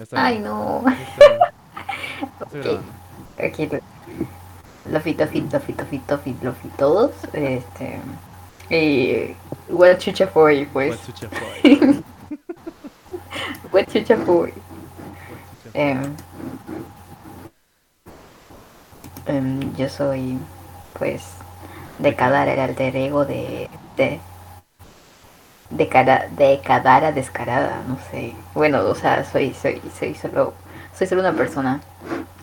[0.00, 0.24] Está.
[0.24, 0.82] Ay, no.
[3.38, 3.68] Aquí
[4.90, 7.12] Lofi, Tofi, Tofi, Tofi, Tofi, Lofi, todos.
[7.34, 8.00] Este.
[8.70, 9.36] Y.
[9.68, 10.96] What chucha fue, pues.
[10.96, 12.02] What chucha fue.
[13.72, 14.52] What chucha fue.
[14.52, 14.52] Fue.
[15.74, 16.16] Em,
[19.26, 20.38] em, yo soy,
[20.98, 21.22] pues,
[21.98, 23.68] de Kadara, el alter ego de.
[23.96, 24.18] de.
[25.80, 28.34] De, cara, de Kadara descarada, no sé.
[28.52, 30.52] Bueno, o sea, soy, soy, soy solo.
[30.94, 31.80] soy solo una persona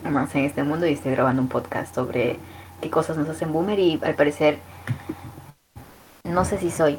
[0.09, 2.39] más en este mundo y estoy grabando un podcast sobre
[2.81, 4.57] qué cosas nos hacen boomer y al parecer.
[6.23, 6.98] no sé si soy,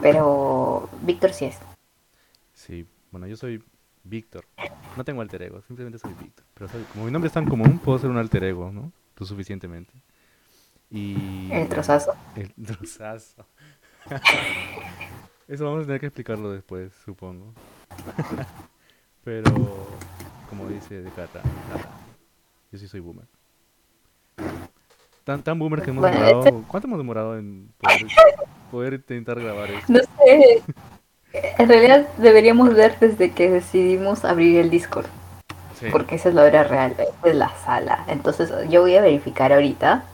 [0.00, 0.88] pero.
[1.02, 1.58] Víctor sí es.
[2.52, 3.60] Sí, bueno, yo soy
[4.04, 4.46] Víctor.
[4.96, 6.44] No tengo alter ego, simplemente soy Víctor.
[6.54, 8.92] Pero soy- como mi nombre es tan común, puedo ser un alter ego, ¿no?
[9.16, 9.92] Lo suficientemente.
[10.88, 11.50] Y...
[11.50, 12.14] El trozazo.
[12.36, 13.44] El trozazo.
[15.48, 17.52] Eso vamos a tener que explicarlo después, supongo.
[19.24, 19.50] Pero,
[20.48, 21.40] como dice de Cata.
[22.72, 23.26] Yo sí soy boomer.
[25.24, 26.64] Tan, tan boomer que hemos Bueno, demorado.
[26.68, 28.06] ¿Cuánto hemos demorado en poder,
[28.70, 29.92] poder intentar grabar esto?
[29.92, 30.62] No sé.
[31.32, 35.06] En realidad deberíamos ver desde que decidimos abrir el Discord,
[35.74, 35.86] Sí.
[35.90, 38.04] porque esa es la hora real, esa es la sala.
[38.06, 40.04] Entonces yo voy a verificar ahorita.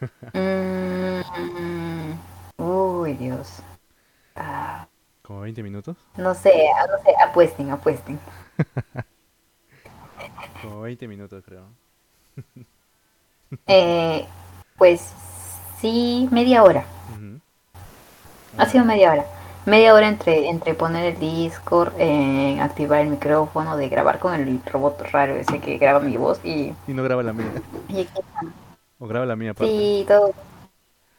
[0.32, 2.12] Mm,
[2.56, 3.62] uy, Dios.
[4.36, 4.86] Ah,
[5.22, 5.96] Como 20 minutos.
[6.16, 6.52] no sé,
[6.88, 8.18] no sé, apuesten, apuesten.
[10.62, 11.64] Como 20 minutos, creo.
[13.66, 14.24] Eh,
[14.78, 15.12] pues
[15.80, 16.84] sí, media hora.
[18.56, 19.24] Ha sido media hora.
[19.66, 24.62] Media hora entre, entre poner el Discord, eh, activar el micrófono, de grabar con el
[24.64, 27.50] robot raro ese que graba mi voz y, Y no graba la mía.
[27.88, 28.06] y
[29.00, 29.72] O graba la mía aparte.
[29.72, 30.32] Sí, todo.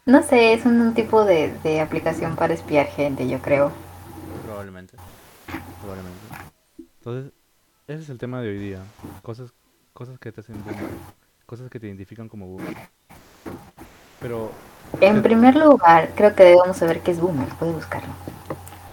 [0.05, 3.71] No sé, es un, tipo de, de aplicación para espiar gente, yo creo.
[4.45, 4.97] Probablemente.
[5.79, 6.19] Probablemente.
[6.79, 7.31] Entonces,
[7.87, 8.79] ese es el tema de hoy día.
[9.21, 9.53] Cosas,
[9.93, 10.89] cosas que te hacen boomer.
[11.45, 12.75] Cosas que te identifican como boomer.
[14.19, 14.51] Pero
[14.99, 17.47] En primer lugar, creo que debemos saber qué es boomer.
[17.59, 18.13] Puedes buscarlo.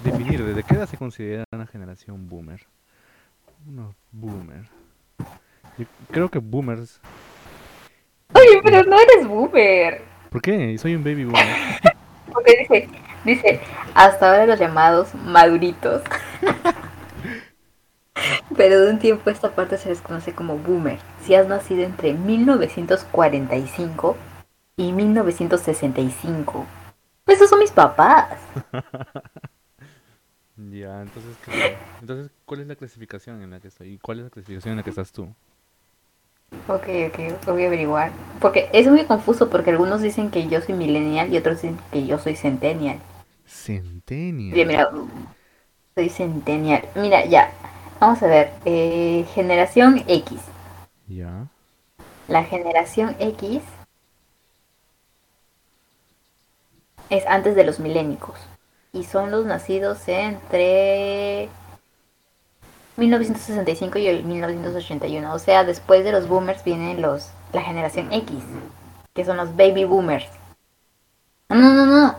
[0.05, 2.67] definir, ¿desde qué edad se considera una generación boomer?
[3.67, 4.65] Uno boomer.
[5.79, 7.01] Yo creo que boomers.
[8.35, 10.08] Oye, pero no eres boomer.
[10.31, 10.77] ¿Por qué?
[10.79, 11.47] Soy un baby boomer.
[12.33, 12.89] Porque dice,
[13.25, 13.61] dice,
[13.95, 16.03] hasta ahora los llamados maduritos.
[18.57, 20.99] Pero de un tiempo a esta parte se les conoce como boomer.
[21.23, 24.17] Si has nacido entre 1945
[24.77, 26.67] y 1965.
[27.27, 28.37] Esos son mis papás.
[30.73, 31.37] Ya, entonces,
[32.01, 33.93] entonces, ¿cuál es la clasificación en la que estoy?
[33.93, 35.33] ¿Y cuál es la clasificación en la que estás tú?
[36.69, 38.13] Ok, ok, voy a averiguar.
[38.41, 42.07] Porque es muy confuso porque algunos dicen que yo soy millennial y otros dicen que
[42.07, 42.99] yo soy centennial.
[43.47, 44.55] Centennial.
[44.55, 44.91] Mira, mira,
[45.95, 46.85] soy centennial.
[46.95, 47.51] Mira, ya.
[48.01, 48.53] Vamos a ver.
[48.65, 50.41] eh, generación X.
[51.09, 51.47] Ya.
[52.29, 53.63] La generación X
[57.11, 58.39] es antes de los milénicos.
[58.93, 61.49] Y son los nacidos entre
[62.99, 65.33] 1965 y el 1981.
[65.33, 68.37] O sea, después de los boomers vienen los la generación X,
[69.15, 70.27] que son los baby boomers.
[71.49, 72.15] No, no, no.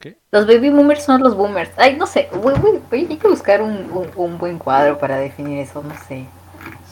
[0.00, 0.16] ¿Qué?
[0.32, 1.70] Los baby boomers son los boomers.
[1.76, 2.28] Ay, no sé.
[2.42, 5.82] Voy, voy- voy- hay que buscar un, un- un buen cuadro para definir eso.
[5.82, 6.26] No sé.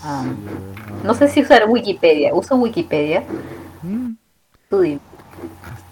[0.04, 2.34] Ver, no sé si usar Wikipedia.
[2.34, 3.24] ¿Uso Wikipedia?
[3.82, 4.12] Mm,
[4.68, 5.00] Tú dime.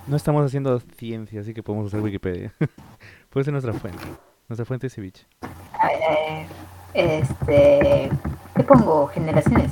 [0.06, 2.52] No estamos haciendo ciencia, así que podemos usar Wikipedia.
[3.30, 4.02] Puede ser nuestra fuente.
[4.48, 5.24] Nuestra fuente es Ceviche.
[5.42, 6.46] A ver,
[6.94, 8.10] este.
[8.56, 9.06] ¿Qué pongo?
[9.08, 9.70] Generaciones.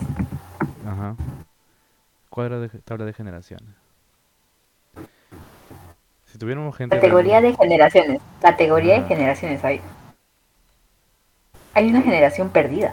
[0.86, 1.14] Ajá.
[2.30, 3.68] Cuadro de tabla de generaciones.
[6.26, 6.94] Si tuviéramos gente.
[6.96, 8.20] Categoría de generaciones.
[8.40, 9.80] Categoría de generaciones hay.
[11.74, 12.90] Hay una generación perdida.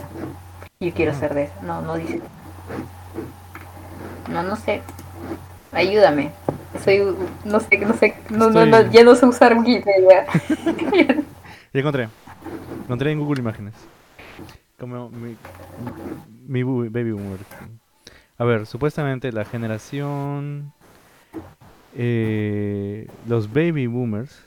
[0.80, 1.16] Yo quiero Ah.
[1.16, 1.62] ser de esa.
[1.62, 2.22] No, no dice.
[4.30, 4.81] No, no sé.
[5.72, 6.31] Ayúdame.
[6.84, 7.16] Soy.
[7.46, 8.16] No sé, no sé.
[8.30, 10.25] No, no, no, Estoy- ya no sé usar Wikipedia.
[11.74, 12.08] Ya encontré.
[12.84, 13.74] Encontré en Google Imágenes.
[14.85, 15.35] Como mi,
[16.64, 17.40] baby boomer.
[18.37, 20.73] A ver, supuestamente la generación.
[21.96, 24.46] eh, los baby boomers.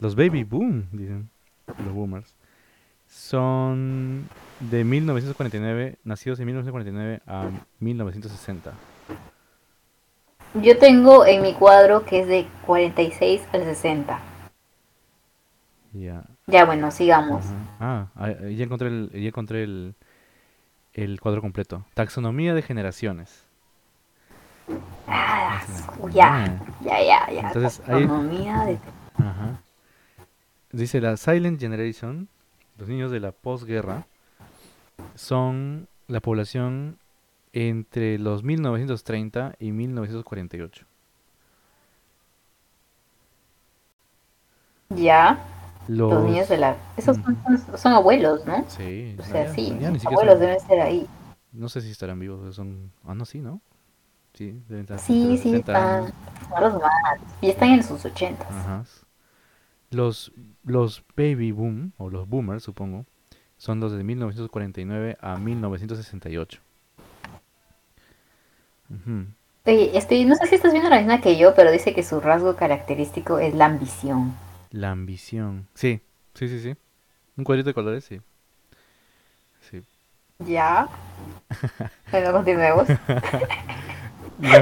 [0.00, 1.30] Los baby boom, dicen.
[1.68, 2.34] Los boomers.
[3.06, 4.28] Son
[4.58, 7.48] de 1949, nacidos de 1949 a
[7.78, 8.72] 1960.
[10.60, 14.18] Yo tengo en mi cuadro que es de 46 al 60.
[15.92, 16.24] Ya.
[16.46, 17.44] Ya, bueno, sigamos.
[17.78, 18.08] Ajá.
[18.16, 19.94] Ah, ya encontré el, ya encontré el,
[20.92, 21.84] el cuadro completo.
[21.94, 23.46] Taxonomía de generaciones.
[25.06, 25.62] Ah,
[26.12, 27.40] ya, ya, ya, ya.
[27.48, 28.78] Entonces, Taxonomía de...
[29.16, 29.62] Ajá.
[30.72, 32.28] Dice la Silent Generation,
[32.78, 34.06] los niños de la posguerra,
[35.14, 36.98] son la población
[37.52, 40.86] entre los 1930 y 1948.
[44.90, 45.38] Ya.
[45.88, 46.76] Los, Los, niños de la...
[46.96, 48.64] Esos son, son- son abuelos, ¿no?
[48.68, 51.06] Sí, O sea, ya- sí, ya los abuelos son- deben ser ahí.
[51.52, 52.92] no sé si estarán vivos, son...
[53.04, 53.60] Ah, no, sí, ¿no?
[54.34, 56.08] Sí, deben estar Sí, sí, 60 años.
[56.10, 56.92] están, son los más.
[57.40, 58.48] Y están en sus ochentas.
[58.50, 58.84] Ajá.
[59.90, 60.32] Los,
[60.64, 63.04] los baby boom, o los boomers, supongo,
[63.58, 66.60] son los de 1949 a 1968.
[68.90, 69.26] Ujú.
[69.66, 72.20] Oye, estoy, no sé si estás viendo la misma que yo, pero dice que su
[72.20, 74.34] rasgo característico es la ambición.
[74.72, 75.68] La ambición.
[75.74, 76.00] Sí,
[76.34, 76.74] sí, sí, sí.
[77.36, 78.20] Un cuadrito de colores, sí.
[79.70, 79.82] Sí.
[80.40, 80.88] ¿Ya?
[82.10, 82.88] Bueno, continuemos.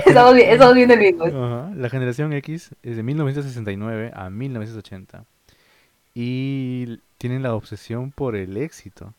[0.06, 1.24] Estamos, estamos viendo el mismo.
[1.24, 5.24] Ajá, La generación X es de 1969 a 1980.
[6.14, 9.14] Y tienen la obsesión por el éxito.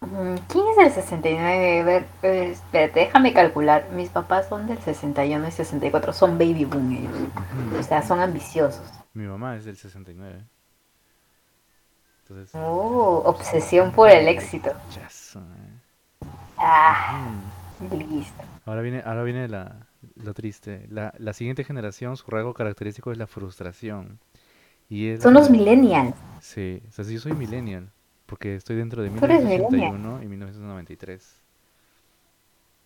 [0.00, 1.80] Mm, ¿Quién es del 69?
[1.80, 3.88] A ver, eh, espérate, déjame calcular.
[3.92, 6.12] Mis papás son del 61 y 64.
[6.12, 7.12] Son baby boom ellos.
[7.78, 8.82] O sea, son ambiciosos.
[9.14, 10.44] Mi mamá es del 69.
[12.22, 14.70] Entonces, Oh, obsesión por el éxito.
[14.88, 15.80] chazo, eh.
[16.58, 17.22] Ah,
[17.90, 18.42] listo.
[18.66, 19.86] Ahora viene, ahora viene la,
[20.16, 20.86] lo triste.
[20.90, 24.18] La, la siguiente generación, su rasgo característico es la frustración.
[24.88, 26.14] Y es Son la- los millennials.
[26.40, 27.90] Sí, o sea, yo soy millennial,
[28.30, 29.70] porque estoy dentro de Tú eres millennial.
[29.72, 31.36] 1981 y 1993.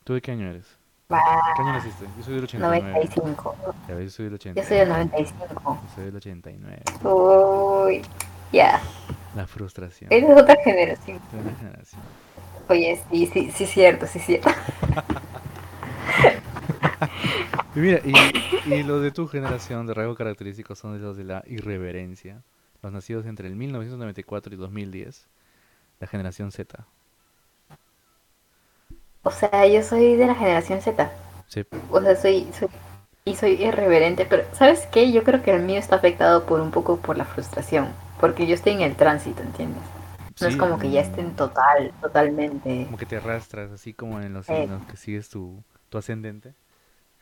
[0.02, 0.64] ¿Tú de qué año eres?
[1.12, 1.20] Va,
[1.54, 2.06] ¿Qué año naciste?
[2.16, 2.92] Yo soy del 89.
[2.92, 3.56] 95.
[3.86, 4.66] Ya ves, yo soy del Yo 89.
[4.66, 5.54] soy del 95.
[5.64, 6.82] Yo soy del 89.
[7.04, 8.02] Uy,
[8.52, 8.80] ya.
[9.36, 11.20] La frustración Eres otra generación.
[11.30, 12.00] de una generación.
[12.68, 14.48] Oye, sí, sí, sí, cierto, sí, cierto.
[17.76, 21.42] Y mira, y, y los de tu generación de rasgo característico son los de la
[21.46, 22.44] irreverencia.
[22.82, 25.26] Los nacidos entre el 1994 y 2010.
[26.00, 26.86] La generación Z.
[29.22, 31.10] O sea, yo soy de la generación Z.
[31.48, 31.64] Sí.
[31.90, 32.68] O sea, soy, soy
[33.26, 35.10] y soy irreverente, pero ¿sabes qué?
[35.10, 37.88] Yo creo que el mío está afectado por un poco por la frustración,
[38.20, 39.82] porque yo estoy en el tránsito, ¿entiendes?
[40.40, 42.84] No es como que ya mm, estén total, totalmente.
[42.84, 44.62] Como que te arrastras, así como en los Eh.
[44.62, 46.52] signos que sigues tu, tu ascendente.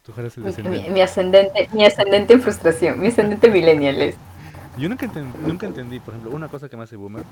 [0.03, 0.91] Tú eres el mi- descendente.
[0.91, 4.17] mi ascendente, mi ascendente en frustración, mi ascendente millennial es.
[4.79, 5.07] Yo nunca,
[5.47, 7.25] nunca entendí, por ejemplo, una cosa que me hace boomer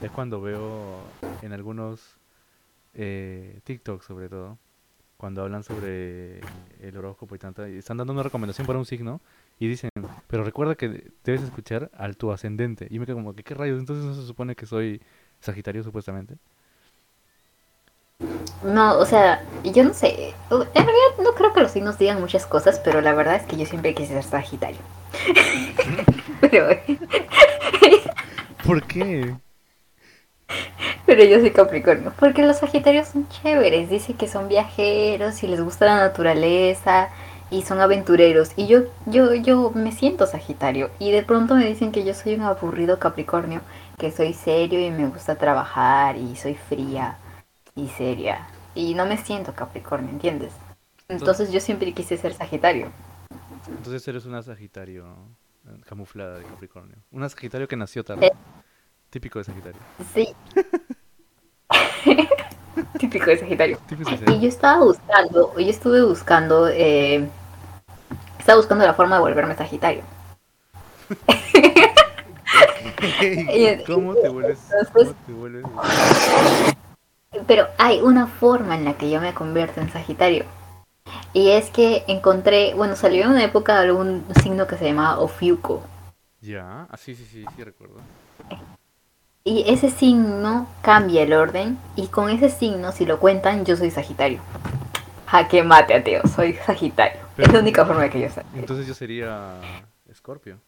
[0.00, 1.00] es cuando veo
[1.42, 2.16] en algunos
[2.94, 4.58] eh, TikTok sobre todo,
[5.16, 6.40] cuando hablan sobre
[6.80, 9.20] el horóscopo y tanta, y están dando una recomendación para un signo
[9.58, 9.90] y dicen,
[10.28, 12.86] pero recuerda que debes escuchar al tu ascendente.
[12.90, 13.80] Y me quedo como que, ¿qué rayos?
[13.80, 15.00] Entonces no se supone que soy
[15.40, 16.36] Sagitario supuestamente.
[18.62, 20.34] No, o sea, yo no sé.
[20.50, 23.56] En realidad no creo que los signos digan muchas cosas, pero la verdad es que
[23.56, 24.80] yo siempre quise ser Sagitario.
[26.40, 26.68] pero,
[28.64, 29.34] ¿Por qué?
[31.06, 32.12] pero yo soy Capricornio.
[32.18, 33.90] Porque los Sagitarios son chéveres.
[33.90, 37.10] Dicen que son viajeros y les gusta la naturaleza
[37.50, 38.52] y son aventureros.
[38.56, 40.90] Y yo, yo, yo me siento Sagitario.
[40.98, 43.60] Y de pronto me dicen que yo soy un aburrido Capricornio,
[43.98, 47.18] que soy serio y me gusta trabajar y soy fría
[47.76, 48.48] y seria.
[48.74, 50.52] Y no me siento Capricornio, ¿entiendes?
[51.08, 52.90] Entonces yo siempre quise ser Sagitario.
[53.68, 55.06] Entonces eres una Sagitario
[55.66, 56.96] eh, camuflada de Capricornio.
[57.10, 58.26] Una Sagitario que nació tarde.
[58.26, 58.32] Eh.
[59.10, 59.80] Típico de Sagitario.
[60.12, 60.34] Sí.
[62.98, 63.78] Típico de Sagitario.
[63.86, 67.28] Típico de Y yo estaba buscando, yo estuve buscando, eh,
[68.38, 70.02] estaba buscando la forma de volverme Sagitario.
[73.86, 74.60] ¿Cómo te vuelves?
[74.92, 75.64] ¿Cómo te vuelves?
[77.46, 80.44] Pero hay una forma en la que yo me convierto en Sagitario.
[81.34, 85.82] Y es que encontré, bueno, salió en una época algún signo que se llamaba Ofiuco.
[86.40, 87.96] Ya, ah, sí, sí, sí, sí recuerdo.
[89.42, 91.76] Y ese signo cambia el orden.
[91.96, 94.40] Y con ese signo, si lo cuentan, yo soy Sagitario.
[95.26, 97.20] Jaque mate, ateo, soy Sagitario.
[97.34, 98.42] Pero- es la única forma que yo sé.
[98.54, 99.60] Entonces yo sería
[100.08, 100.60] Escorpio.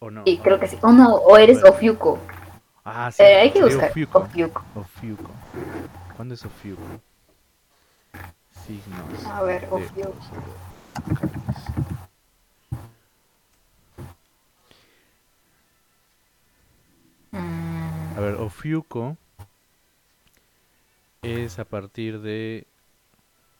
[0.00, 0.24] ¿O no?
[0.26, 0.78] Sí, creo que sí.
[0.82, 1.74] O no, o eres Bueno.
[1.74, 2.18] Ofiuco.
[2.84, 3.22] Ah, sí.
[3.22, 3.90] Eh, hay que buscar.
[3.90, 4.18] Ofiuco.
[4.18, 4.62] Ofiuco.
[4.74, 5.30] Ofiuco.
[6.16, 6.82] ¿Cuándo es Ofiuco?
[8.68, 9.24] Signos.
[9.26, 9.66] A ver.
[9.70, 10.14] Ofiuco.
[17.30, 19.16] Mm, A ver, Ofiuco
[21.22, 22.66] es a partir de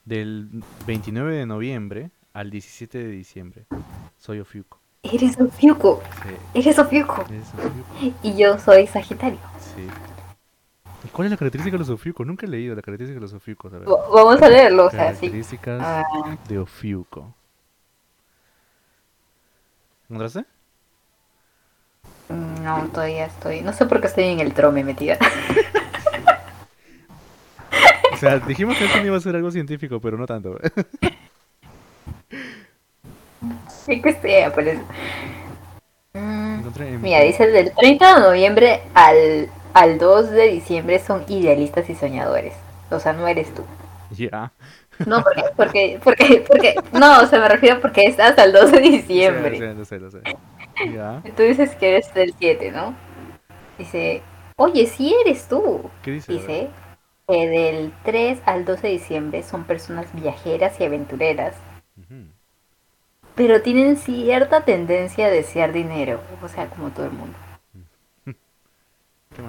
[0.04, 0.48] del
[0.86, 3.66] 29 de noviembre al 17 de diciembre.
[4.18, 4.78] Soy Ofiuco.
[5.02, 6.02] eres Ofiuco.
[6.22, 7.22] Sí, Eres Ofiuco.
[7.30, 8.16] es Ofiuco.
[8.22, 9.38] Y yo soy Sagitario.
[9.60, 9.86] Sí.
[11.05, 12.26] ¿Y cuál es la característica de los Ofiucos?
[12.26, 13.73] Nunca he leído la característica de los Ofiucos.
[13.73, 15.21] A Vamos a leerlo, o sea, sí.
[15.28, 16.05] Características Ah,
[16.49, 17.33] de Ofiuco.
[20.11, 20.45] ¿Encontraste?
[22.28, 23.61] Mm, No, todavía estoy.
[23.61, 25.19] No sé por qué estoy en el trome metida.
[28.11, 30.59] O sea, dijimos que esto iba a ser algo científico, pero no tanto.
[36.14, 41.25] Mm, Encontré en- Mira, dice del 30 de noviembre al, al 2 de diciembre son
[41.28, 42.54] idealistas y soñadores.
[42.90, 43.64] O sea, no eres tú.
[44.11, 44.52] Ya.
[45.06, 48.80] No, porque, porque, porque, porque, no, o sea, me refiero porque estás al 2 de
[48.80, 49.56] diciembre.
[49.56, 50.20] Sí, lo sé, lo sé.
[50.92, 51.23] Ya.
[51.37, 52.97] Tú dices que eres del 7, ¿no?
[53.78, 54.23] Dice,
[54.56, 55.88] oye, sí eres tú.
[56.02, 56.32] ¿Qué dice?
[56.32, 56.70] Dice
[57.28, 61.54] que del 3 al 12 de diciembre son personas viajeras y aventureras,
[63.37, 67.38] pero tienen cierta tendencia a desear dinero, o sea, como todo el mundo.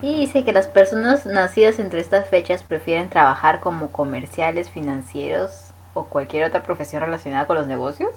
[0.02, 6.06] Y dice que las personas nacidas entre estas fechas prefieren trabajar como comerciales, financieros o
[6.06, 8.12] cualquier otra profesión relacionada con los negocios.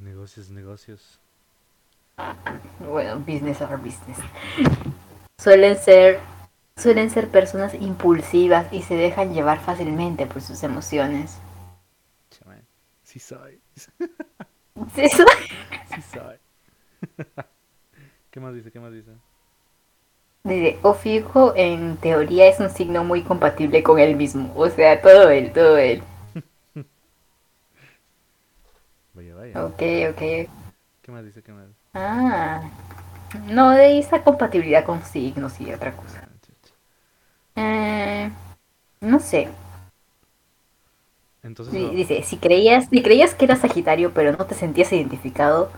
[0.00, 1.20] Negocios, negocios.
[2.80, 4.18] Bueno, business or business.
[5.38, 6.18] Suelen ser
[6.78, 11.38] suelen ser personas impulsivas y se dejan llevar fácilmente por sus emociones.
[13.02, 13.60] Sí soy.
[14.94, 15.24] Sí, so-
[15.94, 16.36] Sí soy.
[18.30, 18.70] ¿Qué más dice?
[18.70, 19.12] ¿Qué más dice?
[20.46, 24.52] Dice, Ofiuco en teoría es un signo muy compatible con él mismo.
[24.54, 26.02] O sea, todo él, todo él.
[29.12, 29.64] Vaya, vaya.
[29.64, 30.20] Ok, ok.
[31.02, 31.42] ¿Qué más dice?
[31.42, 31.66] ¿Qué más?
[31.94, 32.62] Ah.
[33.48, 36.28] No, de esa compatibilidad con signos y otra cosa.
[37.56, 37.60] Ah.
[37.60, 38.30] Eh,
[39.00, 39.48] no sé.
[41.42, 45.70] Entonces, Dice, si creías, si creías que eras Sagitario pero no te sentías identificado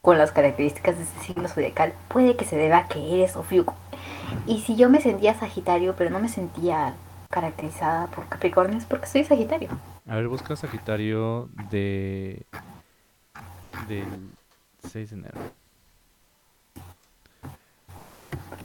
[0.00, 3.76] con las características de ese signo zodiacal, puede que se deba a que eres Ofiuco.
[4.46, 6.94] Y si yo me sentía Sagitario pero no me sentía
[7.30, 9.68] caracterizada por Capricornio, es porque soy Sagitario.
[10.08, 12.42] a ver, busca Sagitario de.
[13.88, 14.06] del
[14.88, 15.38] 6 de enero.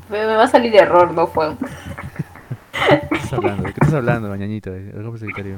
[0.10, 1.56] Me, me va a salir error, no fue.
[3.10, 3.64] ¿Qué estás hablando?
[3.64, 4.70] ¿De qué estás hablando, mañanita?
[4.72, 5.58] Algo Sagitario.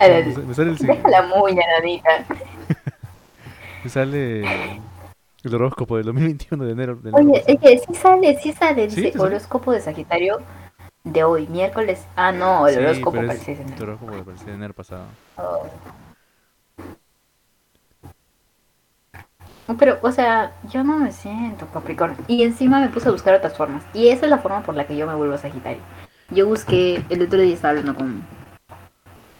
[0.00, 2.10] Me sa- me sale el, Deja la muña, nanita.
[3.84, 4.44] me sale
[5.48, 6.96] el horóscopo del 2021 de enero.
[6.96, 9.24] del Oye, es que sí sale, sí sale, Sí, sale.
[9.24, 10.38] horóscopo de Sagitario
[11.04, 12.06] de hoy, miércoles.
[12.16, 12.74] Ah, no, el.
[12.74, 13.84] Sí, horóscopo pero para el es 6 de tu enero.
[13.84, 15.04] horóscopo del de enero pasado.
[15.36, 15.66] Oh.
[19.78, 22.16] Pero, o sea, yo no me siento Capricornio.
[22.28, 23.82] Y encima me puse a buscar otras formas.
[23.94, 25.82] Y esa es la forma por la que yo me vuelvo Sagitario.
[26.30, 28.24] Yo busqué, el otro día estaba hablando con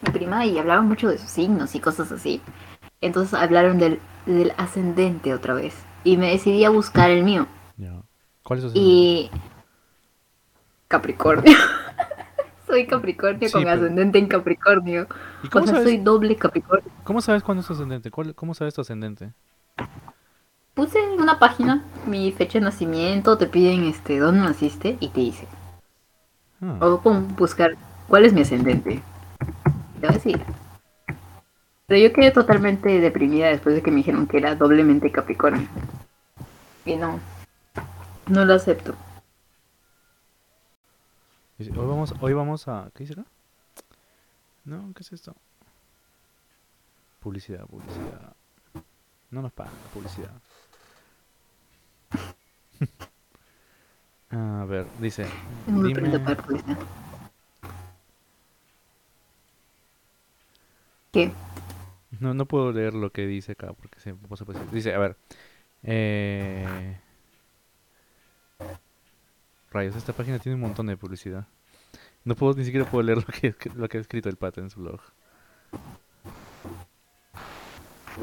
[0.03, 2.41] mi prima y hablaban mucho de sus signos y cosas así.
[3.01, 5.75] Entonces hablaron del, del ascendente otra vez.
[6.07, 7.47] Y me decidí a buscar el mío.
[8.45, 9.29] ¿Cuál es tu Y...
[10.89, 11.53] Capricornio.
[12.67, 15.09] soy Capricornio Sí, con pero- ascendente en Capricornio.
[15.43, 16.91] ¿Y O cómo sea, sabes, soy doble Capricornio.
[17.05, 18.11] cómo sabes cuándo es tu ascendente?
[18.11, 19.33] ¿Cuál- ¿Cómo sabes tu ascendente?
[20.75, 25.21] Puse en una página mi fecha de nacimiento, te piden este dónde naciste y te
[25.21, 25.49] dice.
[26.63, 27.75] Ah, O pon buscar
[28.09, 29.03] cuál es mi ascendente.
[30.01, 30.41] Te va a decir.
[31.87, 35.69] Pero yo quedé totalmente deprimida después de que me dijeron que era doblemente Capricornio.
[36.85, 37.21] Y no.
[38.29, 38.95] No lo acepto.
[41.59, 42.91] hoy vamos, hoy vamos a...
[42.93, 43.25] ¿Qué dice acá?
[44.65, 45.37] No, ¿qué es esto?
[47.21, 48.35] Publicidad, publicidad.
[49.31, 50.33] No nos pagan la publicidad.
[54.31, 55.25] a ver, dice...
[55.67, 56.79] Dime, pregunta para publicidad.
[61.13, 61.33] ¿Qué?
[62.21, 65.17] No, no puedo leer lo que dice acá porque se puso Dice, a ver...
[65.83, 66.99] Eh...
[69.71, 71.47] Rayos, esta página tiene un montón de publicidad.
[72.25, 74.71] No puedo, ni siquiera puedo leer lo que, lo que ha escrito el pata en
[74.71, 75.01] su blog.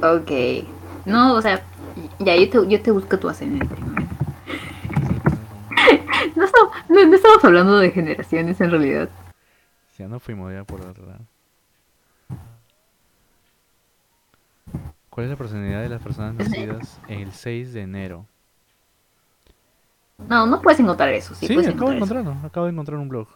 [0.01, 0.31] Ok.
[1.05, 1.63] No, o sea,
[2.19, 3.75] ya yo te, yo te busco tu ascendente.
[6.35, 9.09] No, estamos- no, no estamos hablando de generaciones en realidad.
[9.97, 11.25] Ya no fuimos ya por otro lado.
[15.13, 18.25] ¿Cuál es la personalidad de las personas nacidas el 6 de enero?
[20.27, 21.35] No, no puedes encontrar eso.
[21.35, 22.05] Sí, Sí, puedes acabo de eso.
[22.05, 22.47] encontrarlo.
[22.47, 23.27] Acabo de encontrar un blog.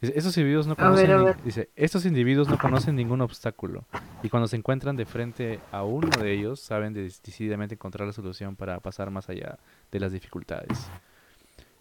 [0.00, 1.36] Dice, estos individuos no A ver, conocen a ni- ver.
[1.42, 3.84] dice, estos individuos no conocen ningún obstáculo
[4.22, 8.12] y cuando se encuentran de frente a uno de ellos saben de- decididamente encontrar la
[8.12, 9.58] solución para pasar más allá
[9.92, 10.90] de las dificultades.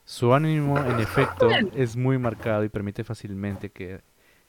[0.05, 4.01] Su ánimo, en efecto, es muy marcado y permite fácilmente que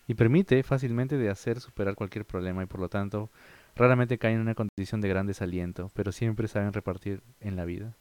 [0.09, 3.31] y permite fácilmente de hacer superar cualquier problema y por lo tanto
[3.81, 7.97] raramente caen en una condición de gran desaliento, pero siempre saben repartir en la vida.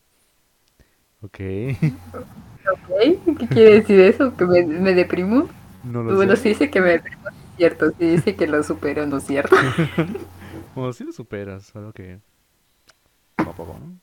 [1.22, 1.40] Ok,
[2.72, 4.36] Ok, ¿Qué quiere decir eso?
[4.36, 5.50] ¿Que me, me deprimo?
[5.84, 6.36] no lo Bueno, sé.
[6.36, 7.92] sí dice que me deprimo, es cierto.
[7.92, 9.56] Sí dice que lo supero, no es cierto.
[10.76, 12.22] Bueno, sí lo superas, solo que
[13.36, 14.00] poco a poco, ¿no?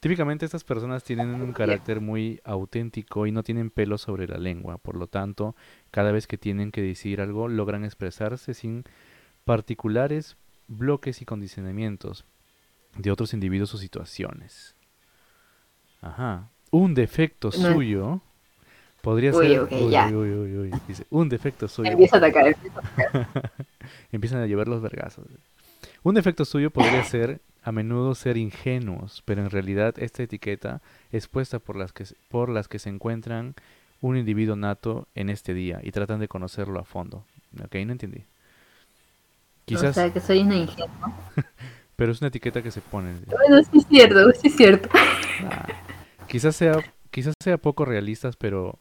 [0.00, 4.78] Típicamente estas personas tienen un carácter muy auténtico y no tienen pelo sobre la lengua,
[4.78, 5.56] por lo tanto,
[5.90, 8.84] cada vez que tienen que decir algo, logran expresarse sin
[9.44, 10.36] particulares
[10.68, 12.24] bloques y condicionamientos
[12.96, 14.74] de otros individuos o situaciones.
[16.00, 16.48] Ajá.
[16.70, 17.72] Un defecto No.
[17.72, 18.20] suyo
[19.02, 19.62] podría Uy, ser...
[19.72, 20.06] Uy, ya.
[20.08, 20.70] uy, uy.
[20.88, 22.46] Dice, un defecto suyo Empieza a atacar.
[22.48, 22.82] empieza a
[23.20, 23.52] atacar.
[24.12, 25.26] empiezan a llevar los vergazos.
[26.02, 31.26] Un defecto suyo podría ser a menudo ser ingenuos, pero en realidad esta etiqueta es
[31.26, 33.54] puesta por las que, se- por las que se encuentran
[34.00, 37.24] un individuo nato en este día y tratan de conocerlo a fondo.
[37.64, 38.24] Ok, no entendí.
[39.66, 41.12] O Quizás, sea, que soy una ingenua.
[41.96, 43.14] pero es una etiqueta que se pone.
[43.26, 44.88] Bueno, sí es cierto, sí es cierto.
[44.94, 45.66] Ah,
[46.28, 46.78] quizás sea,
[47.10, 48.78] quizás sea poco realistas, pero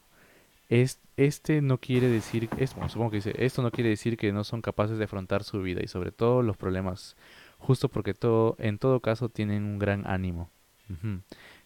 [0.69, 4.31] es, este no quiere decir, es, bueno, supongo que dice, esto no quiere decir que
[4.31, 7.15] no son capaces de afrontar su vida y sobre todo los problemas,
[7.57, 10.51] justo porque todo, en todo caso tienen un gran ánimo.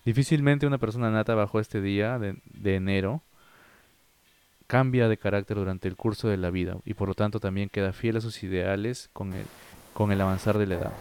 [0.06, 3.22] Difícilmente una persona nata bajo este día de, de enero
[4.70, 7.92] cambia de carácter durante el curso de la vida y por lo tanto también queda
[7.92, 9.48] fiel a sus ideales con el,
[9.96, 10.92] con el avanzar de la edad.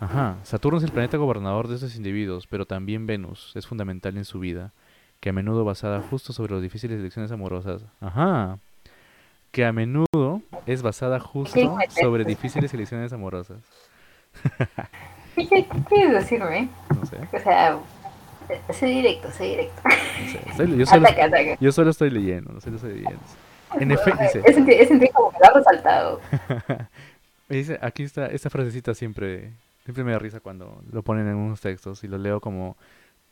[0.00, 4.24] Ajá, Saturno es el planeta gobernador de estos individuos, pero también Venus es fundamental en
[4.24, 4.72] su vida,
[5.20, 7.82] que a menudo basada justo sobre las difíciles elecciones amorosas.
[8.00, 8.58] Ajá,
[9.52, 13.58] que a menudo es basada justo sobre difíciles elecciones amorosas.
[15.36, 16.68] ¿Qué, qué quieres decirme?
[16.96, 17.78] No sé, O sea,
[18.72, 19.82] soy directo, directo.
[19.84, 20.40] no sé.
[20.50, 21.56] Estoy- yo, solo, Ataca, ataca.
[21.60, 23.20] yo solo estoy leyendo, no sé, lo estoy leyendo.
[23.78, 26.20] En efecto, dice, Es es como que lo ha resaltado.
[27.48, 29.52] dice, aquí está, esta frasecita siempre,
[29.84, 32.76] siempre me da risa cuando lo ponen en unos textos y lo leo como,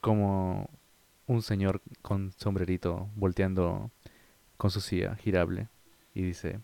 [0.01, 0.71] como
[1.27, 3.91] un señor con sombrerito volteando
[4.57, 5.69] con su silla girable
[6.15, 6.61] y dice,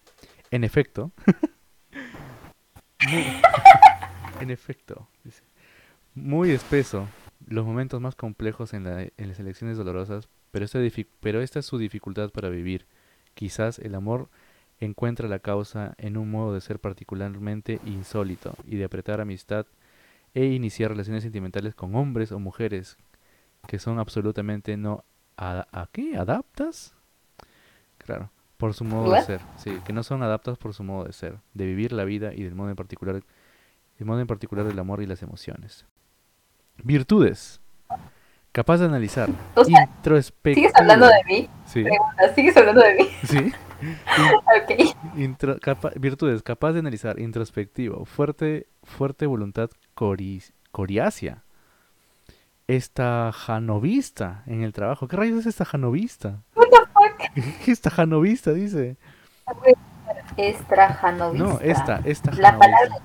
[0.50, 1.10] en efecto,
[4.40, 5.42] en efecto, dice,
[6.14, 7.06] muy espeso,
[7.46, 10.78] los momentos más complejos en, la- en las elecciones dolorosas, pero esta,
[11.20, 12.86] pero esta es su dificultad para vivir.
[13.34, 14.28] Quizás el amor
[14.80, 19.66] encuentra la causa en un modo de ser particularmente insólito y de apretar amistad
[20.34, 22.96] e iniciar relaciones sentimentales con hombres o mujeres
[23.68, 25.04] que son absolutamente no
[25.36, 26.16] a, ¿a qué?
[26.16, 26.94] adaptas
[27.98, 31.12] claro por su modo de ser sí que no son adaptas por su modo de
[31.12, 33.22] ser de vivir la vida y del modo en particular
[33.98, 35.86] el modo en particular del amor y las emociones
[36.82, 37.60] virtudes
[38.52, 39.88] capaz de analizar O sea,
[40.44, 41.48] ¿Sigues hablando de mí?
[41.64, 43.08] sí Pregunta, ¿sigues hablando de mí?
[43.24, 43.52] sí
[44.16, 44.94] Ok.
[45.16, 51.42] Intro- capa- virtudes, capaz de analizar, introspectivo, fuerte, fuerte voluntad cori- coriácea,
[52.66, 55.06] estajanovista en el trabajo.
[55.06, 56.42] ¿Qué rayos es estajanovista?
[56.54, 57.34] What the fuck?
[57.64, 58.96] ¿Qué estajanovista dice?
[60.38, 61.46] Estrajanovista.
[61.46, 62.96] No, esta, esta La palabra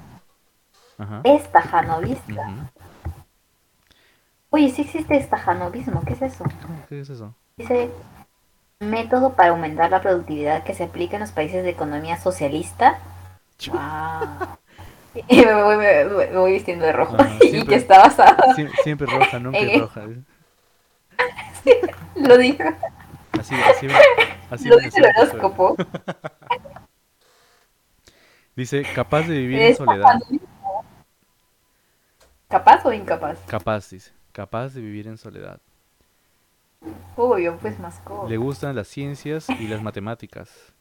[0.98, 1.22] Ajá.
[1.26, 2.34] estajanovista.
[2.34, 2.70] ujú.
[4.52, 6.02] Oye, sí existe estajanovismo.
[6.06, 6.44] ¿Qué es eso?
[6.88, 7.36] ¿Qué es eso?
[7.58, 7.90] Dice
[8.80, 13.00] método para aumentar la productividad que se aplica en los países de economía socialista.
[13.68, 14.48] Wow.
[15.28, 17.18] Y me voy, me- me- me voy vistiendo de rojo.
[17.42, 18.38] Y que está basado.
[18.56, 19.80] Sie- siempre roja, nunca Eh.
[19.80, 20.04] roja.
[22.16, 22.64] Lo dijo.
[23.40, 23.88] Así, así,
[24.52, 25.76] así Lo dice el horóscopo.
[28.56, 30.20] Dice, capaz de vivir en soledad.
[32.48, 33.40] ¿Capaz o incapaz?
[33.48, 34.12] Capaz, dice.
[34.40, 35.60] Capaz de vivir en soledad.
[37.18, 38.02] Uy, yo pues más.
[38.30, 40.74] Le gustan las ciencias y las matemáticas.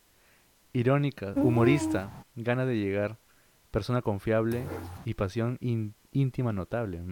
[0.72, 3.16] Irónica, humorista, gana de llegar,
[3.72, 4.62] persona confiable
[5.04, 7.02] y pasión in- íntima notable.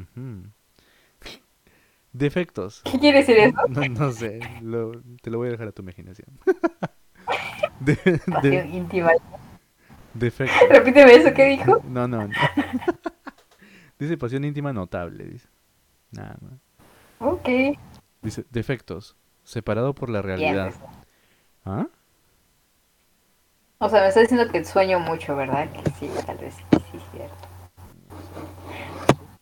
[2.12, 2.82] Defectos.
[2.84, 3.56] ¿Qué quiere decir eso?
[3.68, 6.28] No, no sé, lo- te lo voy a dejar a tu imaginación.
[7.80, 9.10] De- de- Pasión íntima.
[10.14, 10.68] defectos.
[10.70, 11.82] Repíteme eso que dijo.
[11.88, 12.34] No, no, no.
[13.98, 15.48] Dice pasión íntima notable, dice.
[16.16, 16.60] Nada más.
[17.20, 17.48] Ok.
[18.22, 20.72] Dice defectos, separado por la realidad.
[21.64, 21.86] ¿Ah?
[23.78, 25.70] O sea, me está diciendo que sueño mucho, ¿verdad?
[25.70, 27.34] Que sí, tal vez sí, sí, cierto.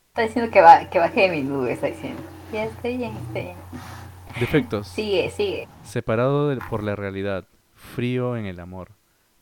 [0.08, 2.22] Está diciendo que, va, que baje de mi nube, está diciendo.
[2.52, 3.56] Ya, está bien, está bien.
[4.38, 4.88] Defectos.
[4.88, 5.68] Sigue, sigue.
[5.84, 8.92] Separado de- por la realidad, frío en el amor,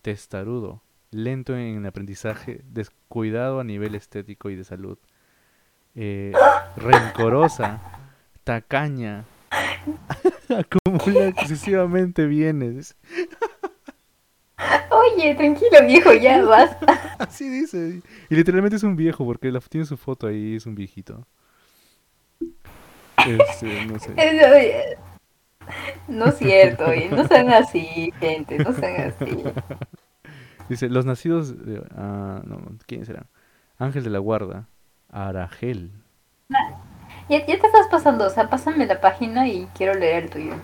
[0.02, 4.98] testarudo, lento en el aprendizaje, descuidado a nivel estético y de salud,
[5.94, 6.32] eh,
[6.76, 7.80] rencorosa,
[8.44, 9.24] tacaña,
[10.48, 12.96] acumula excesivamente bienes.
[14.90, 16.86] Oye, tranquilo, viejo, ya basta.
[17.18, 18.00] Así dice.
[18.30, 21.26] Y literalmente es un viejo porque la- tiene su foto ahí, es un viejito.
[23.26, 24.96] Este, no sé.
[26.08, 29.42] No es cierto, oye, no sean así, gente, no sean así.
[30.68, 31.82] Dice, los nacidos de...
[31.96, 33.26] ah, no, ¿quiénes serán?
[33.78, 34.68] Ángel de la Guarda,
[35.12, 35.90] Aragel.
[37.28, 40.54] ya, ya te estás pasando, o sea, pásame la página y quiero leer el tuyo.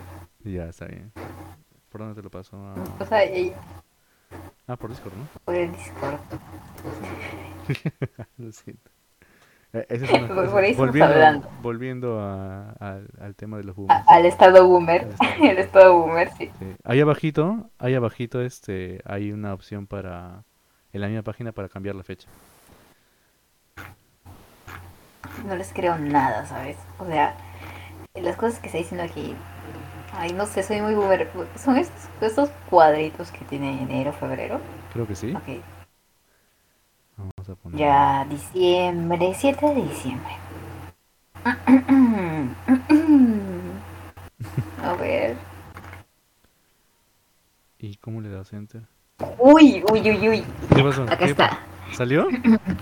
[0.45, 1.13] Ya, está bien.
[1.91, 2.57] ¿Por dónde te lo paso?
[2.57, 3.53] Ah, O sea, y-
[4.67, 5.25] ah, por Discord, ¿no?
[5.45, 6.19] por el Discord.
[8.39, 8.91] Lo siento.
[9.75, 11.49] Eh, ese es una- Por- por ahí volviendo hablando.
[11.61, 14.05] volviendo a- al- al tema de los A- boomers.
[14.09, 15.09] al estado boomer.
[15.43, 16.51] el estado boomer, sí.
[16.59, 16.75] Sí.
[16.85, 20.45] Ahí abajito, ahí abajito este, hay una opción para,
[20.93, 22.29] en la misma página para cambiar la fecha.
[25.47, 26.77] No les creo nada, ¿sabes?
[26.99, 27.35] O sea,
[28.15, 29.35] las cosas que está diciendo aquí.
[30.13, 31.31] Ay, no sé, soy muy boomer.
[31.57, 34.61] Son estos, estos cuadritos que tiene enero, febrero.
[34.93, 35.33] Creo que sí.
[35.35, 35.63] Ok.
[37.17, 37.79] Vamos a poner.
[37.79, 40.33] Ya, diciembre, 7 de diciembre.
[44.83, 45.37] A ver.
[47.79, 48.83] ¿Y cómo le das enter?
[49.39, 50.45] Uy, uy, uy, uy.
[50.75, 51.03] ¿Qué pasó?
[51.05, 51.59] Acá ¿Qué está.
[51.93, 52.29] ¿Salió?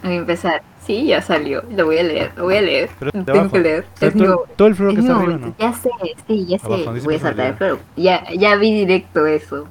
[0.03, 0.63] Voy a empezar.
[0.81, 1.63] Sí, ya salió.
[1.71, 2.91] Lo voy a leer, lo voy a leer.
[2.99, 3.51] Pero Tengo abajo.
[3.53, 3.87] que leer.
[3.95, 5.39] O sea, Es todo, todo el flor que está arriba.
[5.39, 5.55] ¿no?
[5.59, 5.91] Ya sé,
[6.27, 6.67] sí, ya sé.
[6.67, 7.57] Abajo, voy a saltar, personalidad.
[7.59, 9.69] pero ya, ya vi directo eso.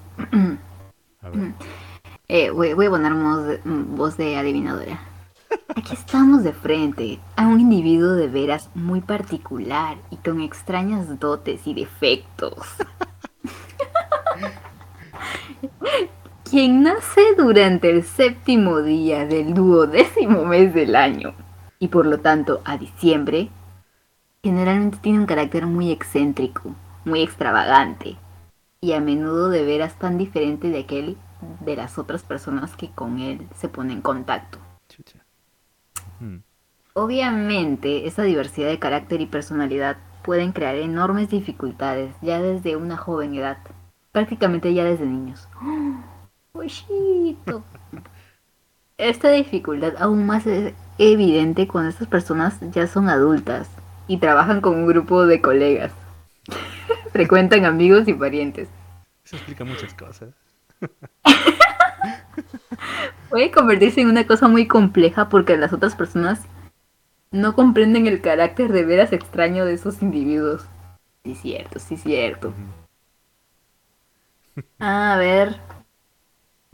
[1.21, 1.51] A ver.
[2.27, 3.13] Eh, voy, voy a poner
[3.63, 4.99] voz de adivinadora.
[5.75, 11.67] Aquí estamos de frente a un individuo de veras muy particular y con extrañas dotes
[11.67, 12.57] y defectos.
[16.55, 21.33] Quien nace durante el séptimo día del duodécimo mes del año
[21.79, 23.49] y por lo tanto a diciembre,
[24.41, 28.15] generalmente tiene un carácter muy excéntrico, muy extravagante
[28.79, 31.17] y a menudo de veras tan diferente de aquel
[31.59, 34.57] de las otras personas que con él se pone en contacto.
[34.87, 35.25] Chucha.
[36.21, 36.37] Mm.
[36.93, 43.35] Obviamente, esa diversidad de carácter y personalidad pueden crear enormes dificultades ya desde una joven
[43.35, 43.57] edad,
[44.13, 45.49] prácticamente ya desde niños.
[46.55, 47.63] ¡Oh, ¡Pollito!
[48.97, 53.69] Esta dificultad aún más es evidente cuando estas personas ya son adultas
[54.07, 55.91] y trabajan con un grupo de colegas.
[57.11, 58.69] Frecuentan amigos y parientes.
[59.25, 60.29] Eso explica muchas cosas.
[63.29, 66.41] Puede convertirse en una cosa muy compleja porque las otras personas
[67.31, 70.65] no comprenden el carácter de veras extraño de esos individuos.
[71.25, 72.53] Sí, cierto, sí, cierto.
[74.79, 75.64] A ver.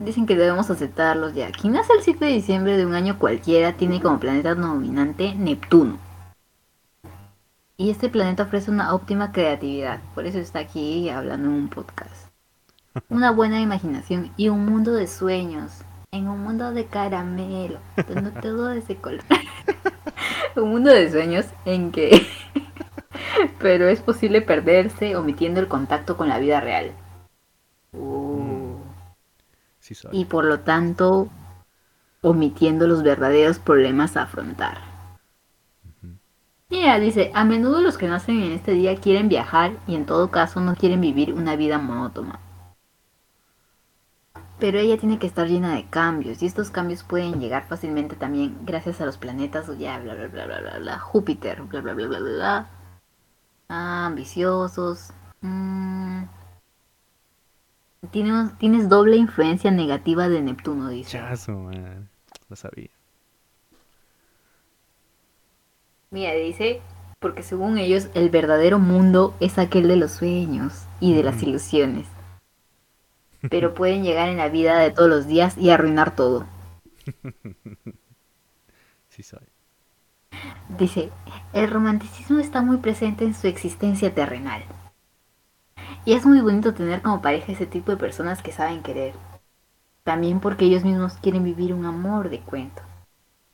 [0.04, 1.52] Dicen que debemos aceptarlos ya.
[1.52, 5.96] Quien nace el 7 de diciembre de un año cualquiera tiene como planeta dominante Neptuno.
[7.76, 10.00] Y este planeta ofrece una óptima creatividad.
[10.14, 12.32] Por eso está aquí hablando en un podcast.
[13.08, 15.82] Una buena imaginación y un mundo de sueños.
[16.10, 17.78] En un mundo de caramelo.
[18.08, 19.22] Donde todo es de color.
[20.56, 22.26] un mundo de sueños en que...
[23.60, 26.90] Pero es posible perderse omitiendo el contacto con la vida real.
[27.92, 28.61] Uh.
[29.94, 30.08] Sí.
[30.12, 31.28] Y por lo tanto,
[32.22, 34.78] omitiendo los verdaderos problemas a afrontar.
[36.70, 40.30] Mira, dice, a menudo los que nacen en este día quieren viajar y en todo
[40.30, 42.40] caso no quieren vivir una vida monótona.
[44.58, 48.56] Pero ella tiene que estar llena de cambios y estos cambios pueden llegar fácilmente también
[48.64, 52.06] gracias a los planetas, ya bla bla bla bla bla bla, Júpiter, bla bla bla
[52.06, 52.70] bla bla, bla.
[53.68, 55.12] Ah, ambiciosos.
[55.42, 56.22] mm.
[58.10, 61.12] Tienes, tienes doble influencia negativa de Neptuno, dice.
[61.12, 62.08] Chazo, man.
[62.48, 62.90] Lo sabía.
[66.10, 66.82] Mira, dice,
[67.20, 71.46] porque según ellos el verdadero mundo es aquel de los sueños y de las Ujú.
[71.50, 72.06] ilusiones.
[73.48, 76.46] Pero pueden llegar en la vida de todos los días y arruinar todo.
[79.08, 79.46] Sí soy.
[80.78, 81.10] Dice,
[81.52, 84.64] el romanticismo está muy presente en su existencia terrenal.
[86.04, 89.14] Y es muy bonito tener como pareja ese tipo de personas que saben querer.
[90.04, 92.82] También porque ellos mismos quieren vivir un amor de cuento.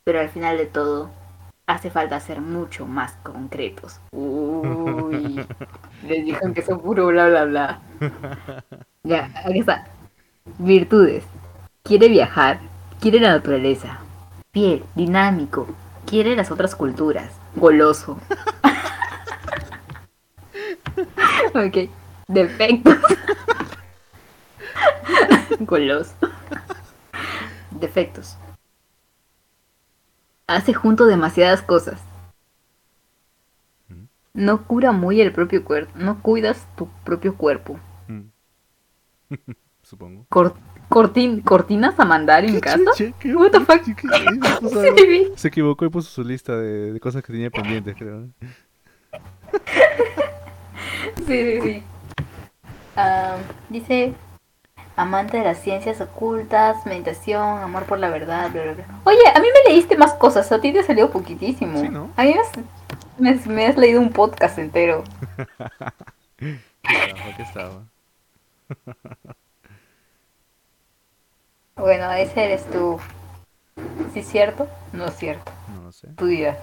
[0.04, 1.10] Pero al final de todo,
[1.66, 4.00] hace falta ser mucho más concretos.
[4.12, 5.46] Uy,
[6.06, 7.80] les dijeron que son puro bla bla bla.
[9.04, 9.86] Ya, aquí está.
[10.58, 11.24] Virtudes.
[11.82, 12.58] Quiere viajar,
[13.00, 14.00] quiere la naturaleza.
[14.52, 15.66] Fiel, dinámico,
[16.04, 17.32] quiere las otras culturas.
[17.54, 18.18] Goloso.
[21.54, 21.88] ok.
[22.28, 22.96] Defectos.
[25.60, 26.14] Goloso.
[27.70, 28.36] Defectos.
[30.46, 32.00] Hace junto demasiadas cosas.
[33.88, 34.04] Mm.
[34.34, 35.92] No cura muy el propio cuerpo.
[35.96, 37.78] No cuidas tu propio cuerpo.
[38.08, 38.22] Mm.
[39.82, 40.26] Supongo.
[40.28, 40.54] Cor-
[40.90, 42.92] cortin- ¿Cortinas a mandar en casa?
[42.94, 43.82] Che, ¿qué- What the fuck?
[43.84, 43.94] qué-
[44.60, 45.32] puso Sí.
[45.36, 48.28] Se equivocó y puso su lista de, de cosas que tenía pendientes, creo.
[51.26, 51.82] Sí, sí, sí.
[53.00, 53.36] Ah,
[53.68, 54.12] dice
[54.96, 58.86] amante de las ciencias ocultas, meditación, amor por la verdad, bla, bla, bla.
[59.04, 61.80] Oye, a mí me leíste más cosas, a ti te salió poquitísimo.
[61.80, 62.10] Sí, ¿no?
[62.16, 62.34] A mí
[63.18, 63.34] me...
[63.34, 65.04] me, me has leído un podcast entero.
[66.38, 67.36] ¿Qué estaba?
[67.36, 67.84] ¿Qué estaba?
[71.76, 72.98] Bueno, ese eres tú.
[74.12, 74.68] ¿Sí es cierto?
[74.92, 75.52] No es cierto.
[75.72, 76.08] No lo sé.
[76.08, 76.58] Tu vida.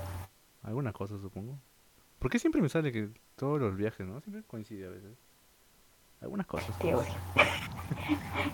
[0.64, 1.58] Alguna cosa, supongo.
[2.20, 4.20] ¿Por qué siempre me sale que todos los viajes, no?
[4.20, 5.25] Siempre coincide a veces.
[6.26, 6.76] Algunas cosas.
[6.80, 6.96] Pues.
[6.96, 7.14] odio.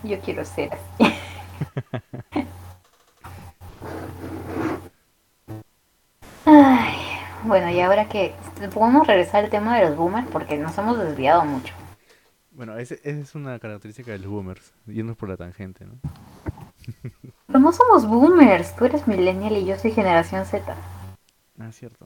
[0.04, 1.06] Yo quiero ser así.
[6.46, 6.96] Ay,
[7.44, 8.36] bueno, y ahora que
[8.74, 11.74] podemos regresar al tema de los boomers porque nos hemos desviado mucho.
[12.52, 15.94] Bueno, ese, esa es una característica de los boomers, yendo por la tangente, ¿no?
[17.48, 20.76] Pero no somos boomers, tú eres millennial y yo soy generación Z.
[21.58, 22.06] Ah, cierto.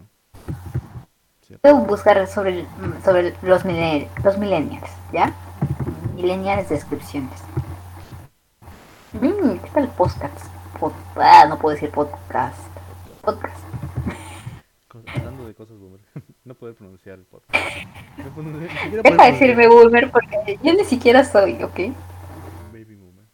[1.41, 1.61] Cierto.
[1.63, 2.67] Puedo buscar sobre,
[3.03, 5.33] sobre los, millennials, los millennials, ¿ya?
[6.15, 7.41] Millennials descripciones.
[9.11, 10.45] Mm, ¿Qué tal podcast?
[10.79, 12.57] Pod- ah, no puedo decir podcast.
[13.21, 13.57] Podcast.
[15.17, 15.99] Hablando de cosas boomer.
[16.45, 17.53] no poder pronunciar el podcast.
[18.17, 21.79] No puedo- ni siquiera poder Deja de decirme boomer porque yo ni siquiera soy, ¿ok?
[22.71, 23.25] Baby boomer.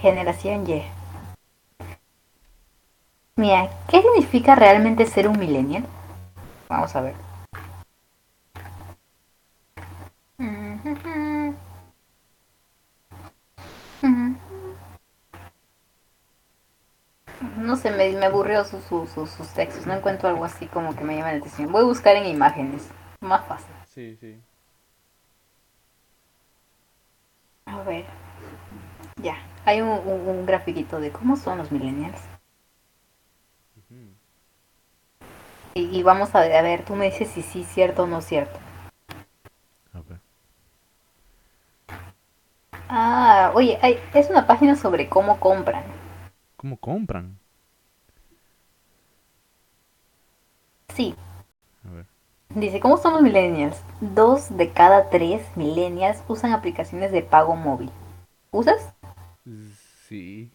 [0.00, 0.82] Generación Y.
[3.36, 5.84] Mira, ¿qué significa realmente ser un millennial?
[6.68, 7.14] Vamos a ver.
[17.56, 19.86] No sé, me, aburrió sus, sus, sus- sus textos.
[19.86, 21.72] No encuentro algo así como que me llame la atención.
[21.72, 22.88] Voy a buscar en imágenes.
[23.20, 23.74] Más fácil.
[23.86, 24.38] Sí, sí.
[27.66, 28.04] A ver.
[29.22, 29.36] Ya.
[29.64, 32.20] Hay un, un, un grafiquito de cómo son los millennials.
[35.74, 38.06] Y, y vamos a ver, a ver, tú me dices si sí es cierto o
[38.06, 38.58] no es cierto.
[39.92, 40.18] A ver.
[42.88, 45.84] Ah, oye, hay, es una página sobre cómo compran.
[46.56, 47.38] ¿Cómo compran?
[50.98, 51.14] Sí,
[51.88, 52.06] A ver.
[52.48, 53.80] dice, ¿cómo son los millennials?
[54.00, 57.92] Dos de cada tres millennials usan aplicaciones de pago móvil.
[58.50, 58.92] ¿Usas?
[60.08, 60.50] Sí.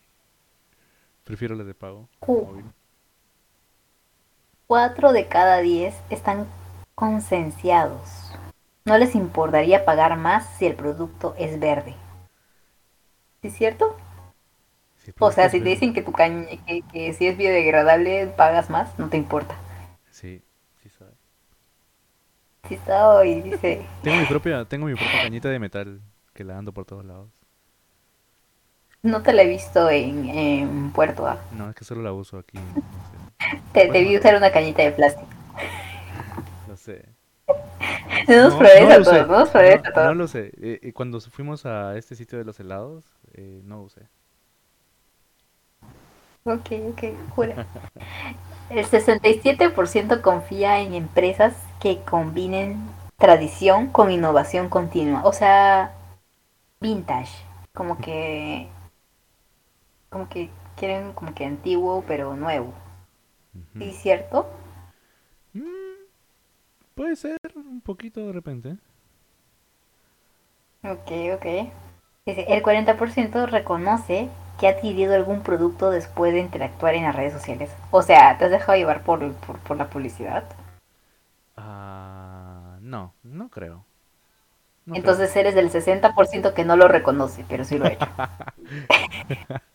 [1.23, 2.09] Prefiero las de pago.
[2.27, 2.65] Móvil.
[4.67, 6.45] Cuatro de cada diez están
[6.93, 8.33] concienciados.
[8.83, 11.95] No les importaría pagar más si el producto es verde.
[13.41, 13.95] ¿Sí es cierto?
[14.97, 18.69] Sí, O sea, si te dicen que tu caña, que, que si es biodegradable pagas
[18.69, 19.55] más, no te importa.
[20.23, 20.41] Sí,
[20.81, 21.11] sí sabe.
[22.69, 26.01] Está hoy, dice, Tengo mi propia, tengo mi propia cañita de metal
[26.33, 27.29] que la ando por todos lados.
[29.01, 31.41] no te la he visto en, en Puerto A.
[31.51, 32.57] No, es que solo la uso aquí.
[32.57, 32.63] No
[33.51, 33.59] sé.
[33.73, 35.27] Te debí usar una cañita de plástico.
[36.77, 37.05] Sé.
[38.29, 38.79] No nos sé.
[38.79, 40.07] todos, no nos No, a todos.
[40.07, 40.51] no lo sé.
[40.57, 44.07] Eh, eh, cuando fuimos a este sitio de los helados, eh, no usé.
[46.45, 47.03] Ok, ok,
[47.35, 47.67] jura.
[48.69, 52.77] El 67% confía en empresas que combinen
[53.17, 55.21] tradición con innovación continua.
[55.25, 55.93] O sea,
[56.79, 57.31] vintage.
[57.73, 58.67] Como que.
[60.09, 62.73] Como que quieren como que antiguo pero nuevo.
[63.53, 63.79] Ujú.
[63.79, 64.47] ¿Sí, cierto?
[65.53, 65.63] Mm,
[66.95, 68.77] puede ser un poquito de repente.
[70.83, 71.45] Ok, ok.
[72.25, 77.71] El 40% reconoce que ha adquirido algún producto después de interactuar en las redes sociales.
[77.91, 80.43] O sea, ¿te has dejado llevar por, por, por la publicidad?
[81.57, 83.85] Ah, no, no creo.
[84.85, 84.95] No creo.
[84.95, 88.07] Entonces eres del 60% que no lo reconoce, pero sí lo ha hecho.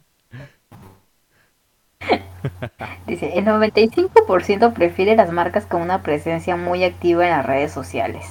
[3.07, 8.27] Dice, el 95% prefiere las marcas con una presencia muy activa en las redes sociales.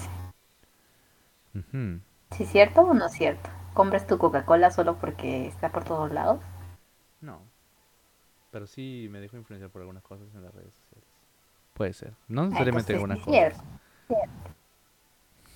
[1.55, 1.99] Ujú.
[2.31, 3.49] ¿Sí es cierto o no es cierto?
[3.77, 6.39] ¿Compras tu Coca-Cola solo porque está por todos lados?
[7.21, 7.43] No.
[8.49, 11.07] Pero sí me dejo influenciar por algunas cosas en las redes sociales.
[11.75, 12.13] Puede ser.
[12.27, 13.53] No necesariamente Entonces, algunas sí es cosas.
[13.53, 13.63] cierto,
[14.07, 14.49] cierto.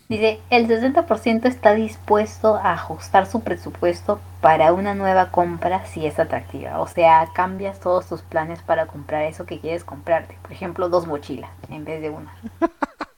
[0.07, 6.19] Dice, el 60% está dispuesto a ajustar su presupuesto para una nueva compra si es
[6.19, 6.79] atractiva.
[6.79, 10.37] O sea, cambias todos tus planes para comprar eso que quieres comprarte.
[10.43, 12.35] Por ejemplo, dos mochilas en vez de una.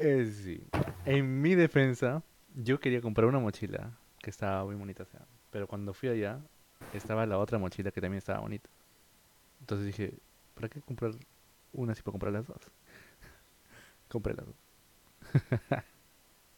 [0.00, 0.62] Eh, sí.
[1.04, 2.22] En mi defensa,
[2.54, 6.40] yo quería comprar una mochila que estaba muy bonita, o sea, pero cuando fui allá,
[6.94, 8.68] estaba la otra mochila que también estaba bonita.
[9.60, 10.14] Entonces dije,
[10.54, 11.12] ¿para qué comprar
[11.72, 12.58] una si puedo comprar las dos?
[14.08, 14.56] Compré las dos.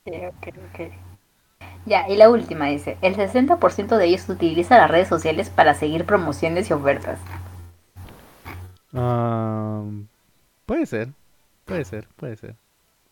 [0.04, 0.92] Sí, ok, ok.
[1.86, 6.04] Ya, y la última dice, el 60% de ellos utiliza las redes sociales para seguir
[6.06, 7.18] promociones y ofertas.
[8.94, 9.84] Ah,
[10.66, 11.12] puede ser,
[11.66, 12.56] puede ser, puede ser.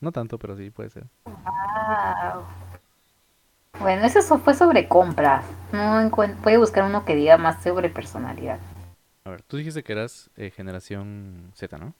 [0.00, 1.06] No tanto, pero sí, puede ser.
[1.24, 2.44] Wow.
[3.78, 5.44] Bueno, eso so- fue sobre compras.
[5.72, 6.00] No
[6.54, 8.58] a buscar uno que diga más sobre personalidad.
[9.24, 11.94] A ver, tú dijiste que eras eh, generación Z, ¿no?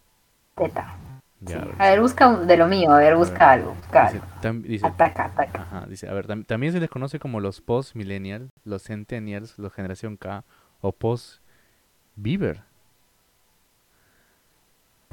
[0.57, 0.95] Z.
[1.43, 1.63] Ya, Sí.
[1.63, 4.63] a ver, A ver, busca de lo mío, a ver, busca algo, busca dice, algo.
[4.63, 5.63] dice, Ataca, ataca.
[5.63, 9.73] ajá, dice, a ver, tam- también se les conoce como los post-millennial, los centennials, los
[9.73, 10.45] generación K
[10.83, 12.63] o post-Bieber.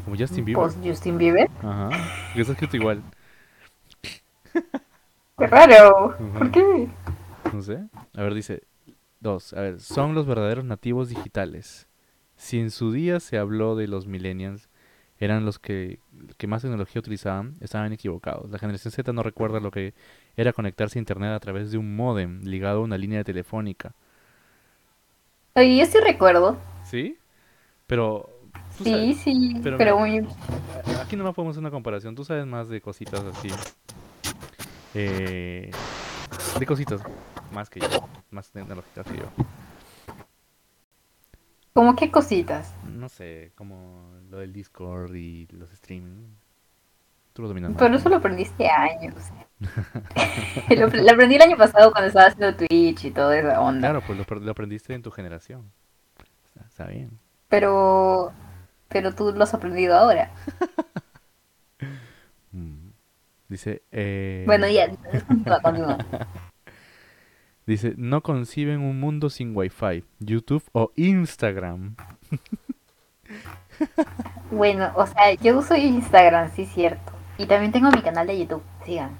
[0.03, 0.63] Como Justin Bieber.
[0.63, 1.49] Post Justin Bieber.
[1.59, 1.89] Ajá,
[2.35, 3.03] está escrito igual.
[5.37, 6.17] Qué raro.
[6.37, 6.87] ¿Por qué?
[7.53, 7.83] No sé.
[8.15, 8.63] A ver, dice.
[9.19, 9.53] Dos.
[9.53, 11.87] A ver, son los verdaderos nativos digitales.
[12.35, 14.69] Si en su día se habló de los millennials,
[15.19, 15.99] eran los que,
[16.37, 18.49] que más tecnología utilizaban, estaban equivocados.
[18.51, 19.93] La generación Z no recuerda lo que
[20.35, 23.93] era conectarse a internet a través de un módem ligado a una línea telefónica.
[25.55, 26.57] Oye, yo sí recuerdo.
[26.83, 27.17] ¿Sí?
[27.87, 28.36] Pero.
[28.77, 30.23] Tú Sí, sabes- sí, pero pero, mira.
[30.23, 30.95] muy...
[31.01, 32.15] Aquí no podemos hacer una comparación.
[32.15, 33.49] Tú sabes más de cositas así.
[34.93, 35.71] Eh,
[36.59, 37.01] de cositas
[37.51, 37.87] más que yo.
[38.31, 39.25] Más tecnológicas que yo.
[41.73, 42.73] ¿Cómo qué cositas?
[42.91, 46.25] No sé, como lo del Discord y los streaming.
[47.33, 47.71] Tú lo dominas.
[47.77, 49.13] Pero eso lo aprendí año.
[49.15, 50.75] o sea.
[50.75, 53.89] lo, lo aprendí el año pasado cuando estaba haciendo Twitch y toda esa onda.
[53.89, 55.71] Claro, pues lo, apr- lo aprendiste en tu generación.
[56.47, 57.11] Está, está bien.
[57.47, 58.33] Pero...
[58.89, 60.31] Pero tú lo has aprendido ahora.
[62.53, 62.91] Mm.
[63.49, 64.87] Dice, eh, Bueno, ya,
[65.27, 65.97] continúa, continúa.
[67.67, 71.95] dice, no conciben un mundo sin Wi-Fi, YouTube o Instagram.
[74.49, 77.11] Bueno, o sea, yo uso Instagram, sí, cierto.
[77.37, 79.17] Y también tengo mi canal de YouTube, sigan.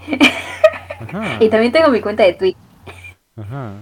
[1.01, 2.57] Ajá, Y también tengo mi cuenta de Twitch
[3.35, 3.73] ajá.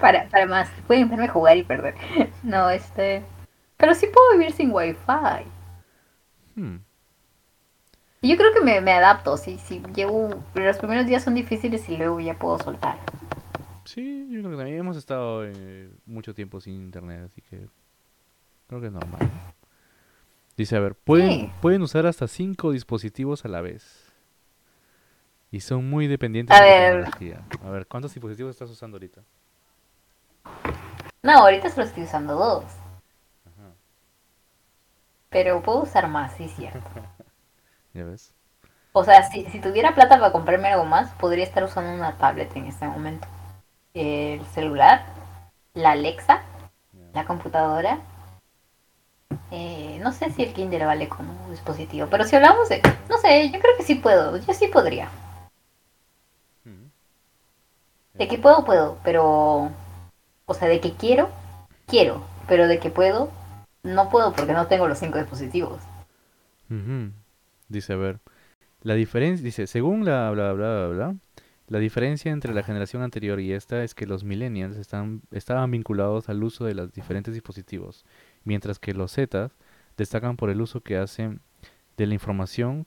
[0.00, 0.68] para, para más.
[0.86, 1.94] Pueden verme jugar y perder.
[2.42, 3.22] No, este...
[3.82, 4.96] Pero sí puedo vivir sin wifi.
[6.54, 6.76] Hmm,
[8.22, 9.82] Yo creo que me, me adapto, sí, sí.
[9.92, 10.40] Llevo...
[10.54, 12.96] Los primeros días son difíciles y luego ya puedo soltar.
[13.84, 17.66] Sí, yo creo que también hemos estado eh, mucho tiempo sin internet, así que
[18.68, 19.18] creo que es normal.
[20.56, 21.50] Dice, a ver, pueden, Sí.
[21.60, 24.12] pueden usar hasta cinco dispositivos a la vez.
[25.50, 27.04] Y son muy dependientes A de la ver.
[27.04, 27.42] tecnología.
[27.64, 29.22] A ver, ¿cuántos dispositivos estás usando ahorita?
[31.24, 32.64] No, ahorita solo estoy usando dos.
[35.32, 36.80] Pero puedo usar más, sí, cierto.
[37.94, 38.32] ya ves.
[38.92, 42.54] O sea, si, si tuviera plata para comprarme algo más, podría estar usando una tablet
[42.54, 43.26] en este momento.
[43.94, 45.04] El celular,
[45.74, 46.42] la Alexa,
[47.14, 47.98] la computadora.
[49.50, 52.82] Eh, no sé si el Kindle vale como dispositivo, pero si hablamos de...
[53.08, 55.08] No sé, yo creo que sí puedo, yo sí podría.
[56.64, 56.90] Mm.
[58.14, 59.70] De que puedo, puedo, pero...
[60.44, 61.30] O sea, de que quiero,
[61.86, 63.30] quiero, pero de que puedo,
[63.82, 65.80] no puedo porque no tengo los cinco dispositivos.
[66.70, 67.10] Ujú.
[67.68, 68.20] Dice, a ver,
[68.82, 71.16] la diferencia, dice, según la bla bla bla bla,
[71.68, 76.28] la diferencia entre la generación anterior y esta es que los millennials están, estaban vinculados
[76.28, 78.04] al uso de los diferentes dispositivos,
[78.44, 79.50] mientras que los Z
[79.96, 81.40] destacan por el uso que hacen
[81.96, 82.86] de la información,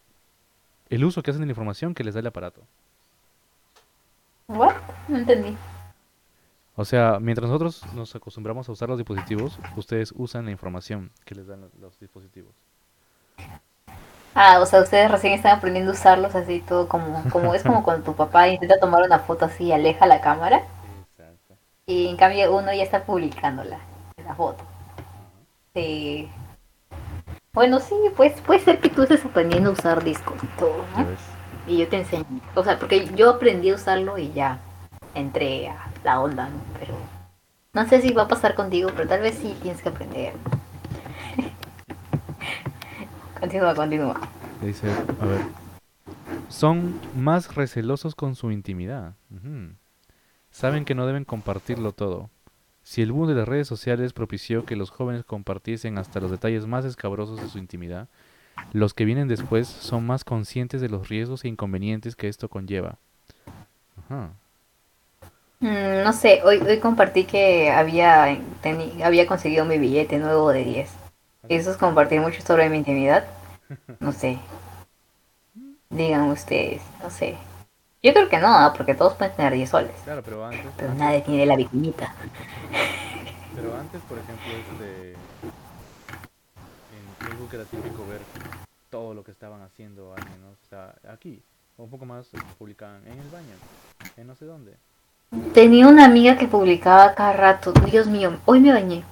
[0.89, 2.61] el uso que hacen de la información que les da el aparato.
[4.47, 4.75] ¿What?
[5.07, 5.57] No entendí.
[6.75, 11.35] O sea, mientras nosotros nos acostumbramos a usar los dispositivos, ustedes usan la información que
[11.35, 12.53] les dan lo- los dispositivos.
[14.33, 17.83] Ah, o sea, ustedes recién están aprendiendo a usarlos así todo como, como es como
[17.83, 20.63] cuando tu papá intenta tomar una foto así y aleja la cámara
[21.11, 21.55] Exacto.
[21.85, 23.79] y en cambio uno ya está publicándola,
[24.25, 24.61] la foto.
[25.73, 26.29] Sí.
[27.53, 31.05] Bueno, sí, pues puede ser que tú estés aprendiendo a usar discos y todo, ¿no?
[31.67, 32.25] Y yo te enseño.
[32.53, 34.59] O sea, porque yo aprendí a usarlo y ya
[35.15, 36.49] entré a la onda.
[36.79, 36.95] Pero
[37.73, 40.33] no sé si va a pasar contigo, pero tal vez sí tienes que aprender.
[43.39, 44.19] continúa, continúa.
[44.61, 45.41] Dice, a ver,
[46.49, 49.15] son más recelosos con su intimidad.
[50.51, 52.29] Saben que no deben compartirlo todo.
[52.83, 56.67] Si el boom de las redes sociales propició que los jóvenes compartiesen hasta los detalles
[56.67, 58.07] más escabrosos de su intimidad,
[58.71, 62.99] los que vienen después son más conscientes de los riesgos e inconvenientes que esto conlleva.
[64.05, 64.31] Ajá.
[65.59, 68.27] Mm, no sé, hoy, hoy compartí que había,
[68.61, 70.91] teni- había conseguido mi billete nuevo de 10.
[71.47, 73.25] ¿Eso es compartir mucho sobre mi intimidad?
[73.99, 74.37] No sé.
[75.89, 77.37] Digan ustedes, no sé.
[78.03, 78.73] Yo creo que no, ¿ah?
[78.75, 79.91] porque todos pueden tener 10 soles.
[80.03, 82.13] Claro, pero antes, Pero nadie tiene la victimita.
[83.55, 85.17] pero antes, por ejemplo, este, en
[87.27, 88.19] Facebook era típico ver
[88.91, 90.49] todo lo que estaban haciendo alguien, ¿no?
[90.49, 91.41] O sea, aquí,
[91.77, 92.27] un poco más
[92.59, 93.55] publicaban en el baño,
[94.17, 94.75] en no sé dónde.
[95.53, 99.03] Tenía una amiga que publicaba cada rato, Dios mío, hoy me bañé.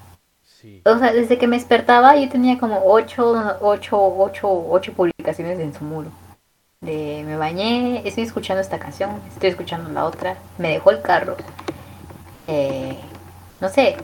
[0.43, 0.81] Sí.
[0.85, 5.73] O sea, desde que me despertaba yo tenía como 8, 8, 8, 8 publicaciones en
[5.73, 6.09] su muro.
[6.81, 11.37] De me bañé, estoy escuchando esta canción, estoy escuchando la otra, me dejó el carro.
[12.47, 12.97] Eh,
[13.61, 13.95] no sé,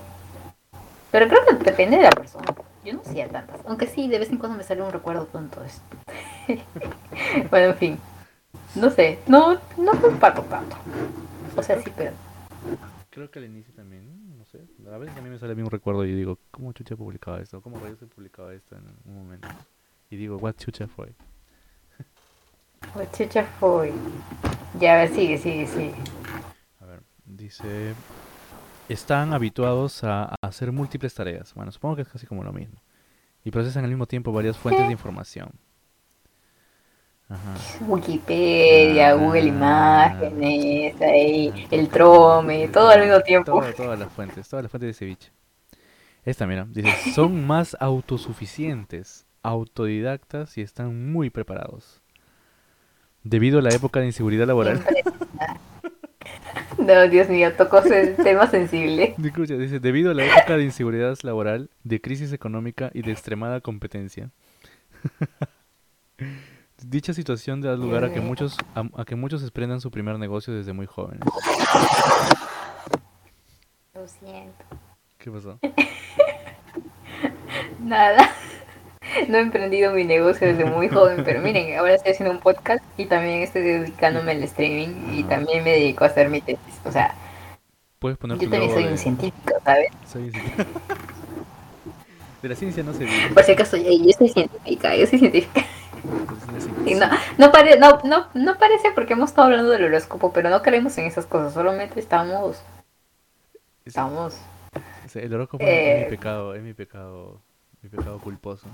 [1.12, 2.46] Pero creo que depende de la persona.
[2.86, 3.60] Yo no hacía tantas.
[3.68, 5.84] Aunque sí, de vez en cuando me sale un recuerdo tonto esto.
[7.50, 8.00] bueno, en fin.
[8.76, 9.20] No sé.
[9.28, 10.78] No, no comparto tanto.
[11.56, 12.12] O sea, sí, pero.
[13.10, 14.60] Creo que al inicio también, no sé.
[14.92, 17.62] A veces a mí me sale bien un recuerdo y digo, ¿cómo chucha publicaba esto?
[17.62, 19.48] ¿Cómo rayos se publicaba esto en un momento?
[20.10, 21.14] Y digo, ¿what chucha fue?
[22.96, 23.92] What chucha fue?
[24.80, 25.96] Ya, a ver, sigue, sigue, sigue.
[26.80, 27.94] A ver, dice,
[28.88, 31.54] están habituados a, a hacer múltiples tareas.
[31.54, 32.82] Bueno, supongo que es casi como lo mismo.
[33.44, 35.52] Y procesan al mismo tiempo varias fuentes de información.
[37.30, 37.56] Ajá.
[37.88, 43.52] Wikipedia, Ah, Google Imágenes, ahí, el Trome, todo al mismo tiempo.
[43.52, 45.32] Todo- todas las fuentes, todas las fuentes de ceviche.
[46.26, 52.02] Esta, mira, dice, son más autosuficientes, autodidactas y están muy preparados.
[53.24, 54.84] Debido a la época de inseguridad laboral.
[56.78, 59.14] No, Dios mío, tocó ese tema sensible.
[59.24, 63.60] Escucha, dice, debido a la época de inseguridad laboral, de crisis económica y de extremada
[63.60, 64.30] competencia.
[66.84, 70.54] Dicha situación da lugar a que muchos a, a que muchos emprendan su primer negocio
[70.54, 71.22] desde muy jóvenes.
[73.94, 74.64] Lo siento.
[75.18, 75.60] ¿Qué pasó?
[77.80, 78.30] Nada.
[79.28, 82.84] No he emprendido mi negocio desde muy joven, pero miren, ahora estoy haciendo un podcast
[82.98, 86.80] y también estoy dedicándome al streaming y también me dedico a hacer mi tesis.
[86.86, 87.14] O sea,
[88.00, 89.90] Puedes poner yo también soy un científico, ¿sabes?
[90.08, 90.80] soy un científico.
[92.42, 93.34] De la ciencia no se vive.
[93.34, 95.66] Por si acaso, yo soy científica, yo soy científica.
[96.98, 100.62] No, no, pare- no, no, no parece porque hemos estado hablando del horóscopo, pero no
[100.62, 102.58] creemos en esas cosas, solamente estamos,
[103.86, 104.36] Es- estamos,
[105.06, 106.00] o sea, el horóscopo Eh.
[106.02, 107.40] es mi pecado, es mi pecado,
[107.82, 108.68] mi pecado culposo.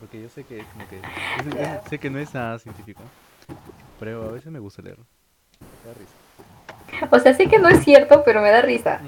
[0.00, 1.02] Porque yo sé que como que es-
[1.90, 3.02] sé que no es nada científico,
[3.98, 4.98] pero a veces me gusta leer.
[4.98, 7.08] Me da risa.
[7.16, 9.00] o sea, sé que no es cierto, pero me da risa.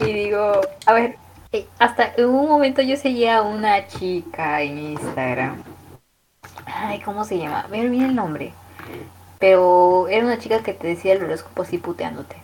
[0.00, 1.16] Y digo, a ver,
[1.52, 5.62] eh, hasta en un momento yo seguía a una chica en Instagram.
[6.66, 7.66] Ay, ¿cómo se llama?
[7.70, 8.52] Me olvidé el nombre.
[9.38, 12.36] Pero era una chica que te decía el horóscopo así puteándote.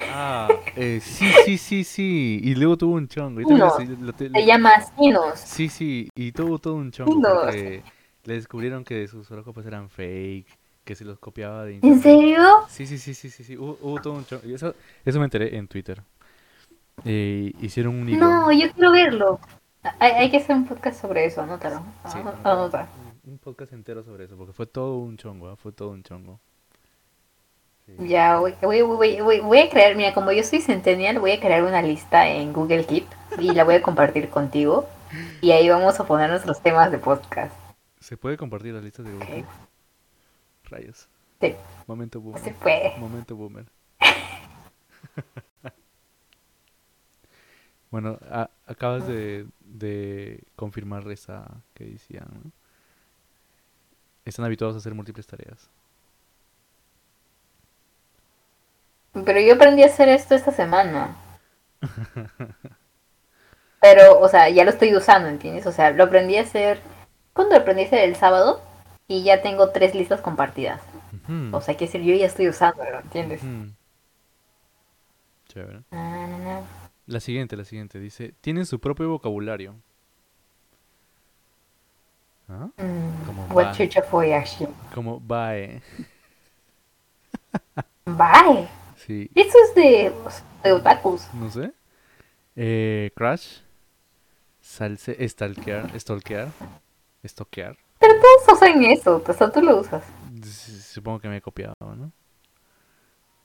[0.00, 2.40] Ah, eh, sí, sí, sí, sí.
[2.42, 3.40] Y luego tuvo un chongo.
[3.40, 3.56] y No,
[4.00, 5.38] lo te- Se llama Sinos.
[5.38, 7.82] Sí, sí, y tuvo todo un chongo porque
[8.24, 10.46] le descubrieron que sus horóscopos eran fake,
[10.84, 12.02] que se los copiaba de ¿En internet.
[12.02, 12.42] serio?
[12.68, 13.56] Sí, sí, sí, sí, sí, sí.
[13.56, 14.46] Hubo, hubo todo un chongo.
[14.46, 14.74] Y eso,
[15.04, 16.02] eso me enteré en Twitter.
[17.04, 18.26] Eh, hicieron un hilo.
[18.26, 19.40] No, yo quiero verlo.
[20.00, 21.82] Hay, hay que hacer un podcast sobre eso, anótalo.
[22.12, 22.88] Sí, Anota.
[23.28, 25.56] Un, podcast entero sobre eso, porque fue todo un chongo, ¿ah?
[25.56, 26.40] Fue todo un chongo.
[27.86, 27.94] Sí.
[28.08, 31.40] Ya, voy, voy, voy, voy, voy a crear, mira, como yo soy centennial, voy a
[31.40, 33.06] crear una lista en Google Keep
[33.38, 34.86] y la voy a compartir contigo.
[35.40, 37.54] Y ahí vamos a poner nuestros temas de podcast.
[38.00, 39.40] ¿Se puede compartir las listas de Google?
[39.42, 39.46] Ok.
[40.64, 41.08] Rayos.
[41.40, 41.54] Sí,
[41.86, 42.42] Momento boomer.
[42.42, 42.96] se puede.
[42.98, 43.64] Momento boomer.
[47.90, 52.50] bueno, a- acabas de, de confirmar esa que decían, ¿no?
[54.28, 55.70] Están habituados a hacer múltiples tareas.
[59.24, 61.16] Pero yo aprendí a hacer esto esta semana.
[63.80, 65.66] Pero, o sea, ya lo estoy usando, ¿entiendes?
[65.66, 66.80] O sea, lo aprendí a hacer.
[67.32, 68.00] ¿Cuándo lo aprendí a hacer?
[68.00, 68.60] El sábado.
[69.06, 70.82] Y ya tengo tres listas compartidas.
[71.52, 73.42] O sea, que decir, yo ya estoy usándolo, ¿entiendes?
[75.48, 75.82] Chévere.
[75.90, 76.62] Ah, no, no.
[77.06, 77.98] La siguiente, la siguiente.
[77.98, 79.74] Dice, tienen su propio vocabulario.
[82.48, 82.68] ¿Ah?
[82.78, 84.72] Mm, Como what chucha fue actually?
[84.94, 85.82] Como bae.
[88.06, 88.68] Bye.
[88.96, 90.12] Sí, Eso es de,
[90.64, 91.28] de otakus.
[91.34, 91.72] no sé.
[92.56, 93.60] Eh, crash.
[94.60, 96.48] Salse, stalkear, stalkear.
[97.26, 97.76] Stalkear.
[98.00, 99.22] Pero todos usan eso,
[99.52, 100.02] tú lo usas.
[100.84, 102.12] Supongo que me he copiado, ¿no?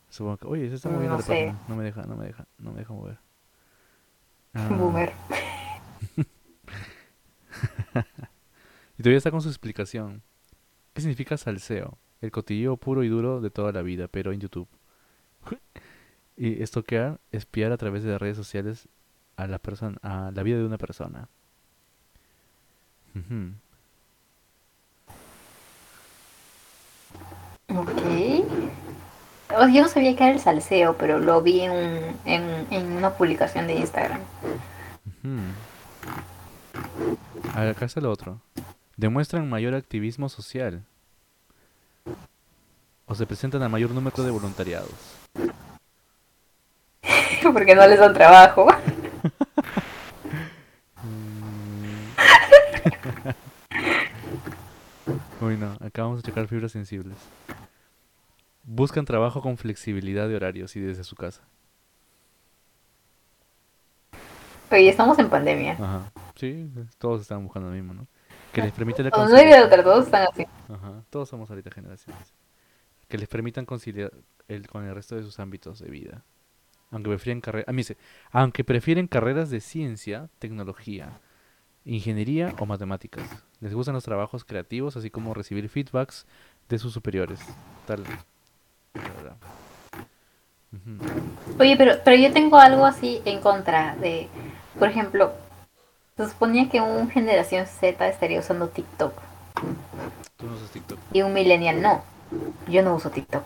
[0.09, 0.47] Supongo que...
[0.47, 1.59] Oye, se está moviendo No la página.
[1.67, 3.17] No me deja, no me deja, no me deja mover.
[4.53, 5.11] Ah, Boomer.
[9.03, 10.21] Todavía está con su explicación.
[10.93, 11.97] ¿Qué significa salseo?
[12.21, 14.69] El cotilleo puro y duro de toda la vida, pero en YouTube.
[16.37, 18.87] y estoquear, espiar a través de las redes sociales
[19.35, 21.27] a la persona, a la vida de una persona.
[23.13, 23.51] Ujú.
[27.79, 27.91] Ok.
[29.55, 32.91] O- Yo no sabía que era el salseo, pero lo vi en, un- en, en
[32.93, 34.21] una publicación de Instagram.
[35.23, 35.39] Ujú.
[37.53, 38.39] A ver, acá está lo otro.
[38.97, 40.83] Demuestran mayor activismo social.
[43.05, 44.91] O se presentan a mayor número de voluntariados.
[47.53, 48.67] Porque no les dan trabajo.
[55.41, 57.17] Uy, no, acá vamos a checar fibras sensibles.
[58.63, 61.41] Buscan trabajo con flexibilidad de horarios y desde su casa.
[64.71, 65.73] Oye, estamos en pandemia.
[65.73, 66.11] Ajá.
[66.35, 66.67] Sí,
[66.97, 68.07] todos están buscando lo mismo, ¿no?
[68.53, 69.65] Que les permita la No, no hay de conciliación.
[69.65, 70.45] otra, todos están así.
[70.69, 71.03] Ajá.
[71.09, 72.33] Todos somos ahorita generaciones.
[73.07, 74.11] Que les permitan conciliar
[74.47, 76.23] el, con el resto de sus ámbitos de vida.
[76.91, 77.95] Aunque prefieren carreras,
[78.31, 81.19] aunque prefieren carreras de ciencia, tecnología,
[81.85, 83.27] ingeniería o matemáticas.
[83.59, 86.27] Les gustan los trabajos creativos, así como recibir feedbacks
[86.69, 87.39] de sus superiores.
[87.87, 88.03] Tal.
[91.59, 94.27] Oye, pero, pero yo tengo algo así en contra de,
[94.77, 95.33] por ejemplo,
[96.17, 99.13] se suponía que un generación Z estaría usando TikTok
[100.37, 100.99] Tú no usas TikTok.
[101.13, 102.03] y un millennial no.
[102.67, 103.43] Yo no uso TikTok.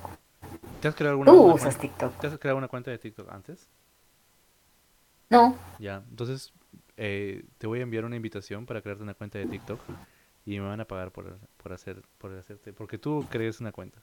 [0.81, 2.19] ¿Te has creado alguna, Tú una usas cuenta- TikTok.
[2.21, 3.67] ¿Te has creado una cuenta de TikTok antes?
[5.29, 6.53] No, Ya, entonces
[6.95, 9.79] eh, te voy a enviar una invitación para crearte una cuenta de TikTok
[10.45, 13.99] y me van a pagar por, por hacer por hacerte porque tú crees una cuenta.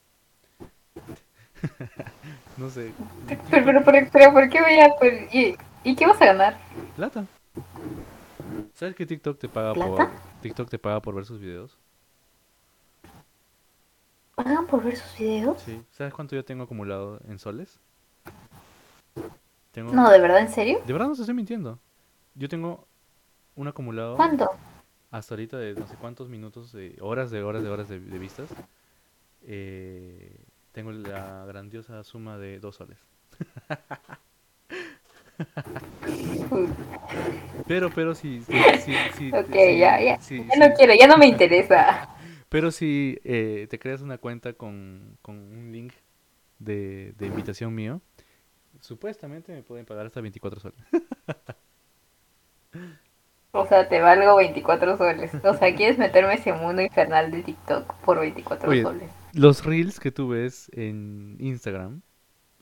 [2.58, 2.92] no sé,
[3.50, 4.90] pero, pero, pero, pero ¿por qué voy a...?
[4.98, 6.58] pues, ¿y, ¿Y qué vas a ganar?
[6.94, 7.24] plata.
[8.74, 10.08] ¿Sabes que TikTok te paga por.
[10.42, 11.78] TikTok te paga por ver sus videos?
[14.34, 15.60] ¿Pagan por ver sus videos?
[15.62, 15.80] Sí.
[15.92, 17.78] ¿Sabes cuánto yo tengo acumulado en soles?
[19.72, 20.40] Tengo No, ¿de verdad?
[20.40, 20.80] ¿En serio?
[20.86, 21.78] De verdad no te estoy mintiendo.
[22.34, 22.86] Yo tengo
[23.54, 24.50] un acumulado ¿Cuánto?
[25.10, 28.18] hasta ahorita de no sé cuántos minutos, de horas de horas de horas de, de
[28.18, 28.48] vistas.
[29.42, 30.36] Eh,
[30.72, 32.98] tengo la grandiosa suma de dos soles.
[37.66, 40.18] Pero, pero si, si- Ok, ya, ya.
[40.18, 42.08] Ya no quiero, ya no me interesa.
[42.48, 45.92] pero si eh, te creas una cuenta con, con un link
[46.58, 48.00] de, de invitación mío,
[48.80, 50.78] supuestamente me pueden pagar hasta 24 soles.
[53.56, 55.32] O sea, te valgo 24 soles.
[55.44, 59.08] O sea, ¿quieres meterme ese mundo infernal de TikTok por 24 Oye, soles?
[59.32, 62.02] Los reels que tú ves en Instagram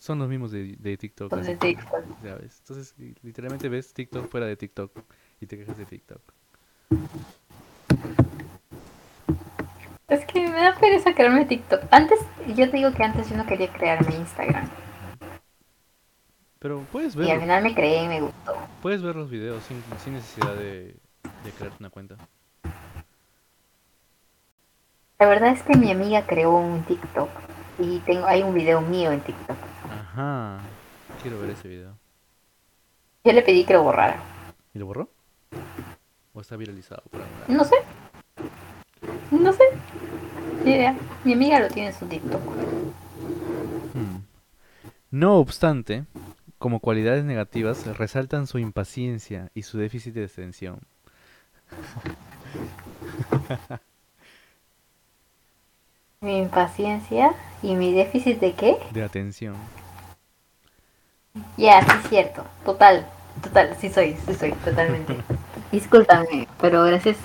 [0.03, 1.30] son los mismos de, de TikTok.
[1.30, 2.05] Son así de TikTok.
[2.24, 2.59] ya ves.
[2.59, 4.90] Entonces, li- literalmente ves TikTok fuera de TikTok
[5.40, 6.20] y te quejas de TikTok.
[10.09, 11.84] Es que me da pereza crearme TikTok.
[11.92, 14.68] Antes, yo te digo que antes yo no quería crearme Instagram.
[16.59, 18.55] Pero puedes Y al ver, final me creé y me gustó.
[18.82, 20.96] puedes ver los videos sin, sin necesidad de,
[21.44, 22.16] de crearte una cuenta.
[25.20, 27.30] La verdad es que mi amiga creó un TikTok.
[27.78, 29.57] Y tengo, hay un video mío en TikTok.
[30.12, 30.60] Ajá.
[31.22, 31.96] Quiero ver ese video.
[33.24, 34.22] Yo le pedí que lo borrara.
[34.74, 35.08] ¿Y lo borró?
[36.34, 37.32] ¿O está viralizado por lado?
[37.48, 37.76] No sé.
[39.30, 39.64] No sé.
[40.66, 40.94] Ni idea.
[41.24, 42.42] Mi amiga lo tiene en su TikTok.
[43.94, 44.18] Hmm.
[45.10, 46.04] No obstante,
[46.58, 50.80] como cualidades negativas, resaltan su impaciencia y su déficit de atención.
[56.20, 57.32] Mi impaciencia
[57.62, 58.76] y mi déficit de qué?
[58.92, 59.56] De atención.
[61.57, 62.45] Ya, sí es cierto.
[62.64, 63.07] Total.
[63.43, 63.76] Total.
[63.80, 64.16] Sí soy.
[64.26, 64.53] Sí soy.
[64.53, 65.16] Totalmente.
[65.72, 66.49] Discúlpame.
[66.61, 67.16] Pero gracias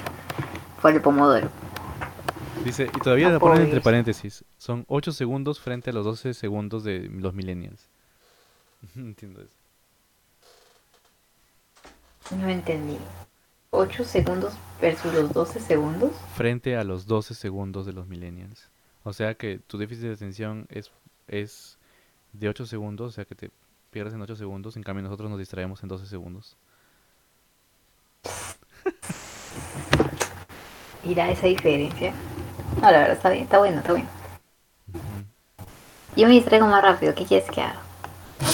[0.82, 1.50] por el pomodoro.
[2.64, 4.44] Dice, y todavía No la ponen entre paréntesis.
[4.58, 7.88] Son 8 segundos frente a los 12 segundos de los millennials.
[8.96, 9.54] No entiendo eso.
[12.36, 12.98] No entendí.
[13.72, 16.12] 8 segundos versus los 12 segundos.
[16.36, 18.70] Frente a los 12 segundos de los millennials.
[19.04, 20.92] O sea que tu déficit de atención es,
[21.28, 21.78] es
[22.34, 23.52] de 8 segundos, o sea que te
[23.98, 24.78] pierdes en 8 segundos.
[24.78, 26.56] En cambio nosotros nos distraemos en 12 segundos.
[31.04, 32.14] Mira esa diferencia.
[32.76, 33.46] No, la verdad está bien.
[33.46, 34.08] Está bueno, está bueno.
[36.16, 37.16] Yo me distraigo más rápido.
[37.16, 37.82] ¿Qué quieres que haga?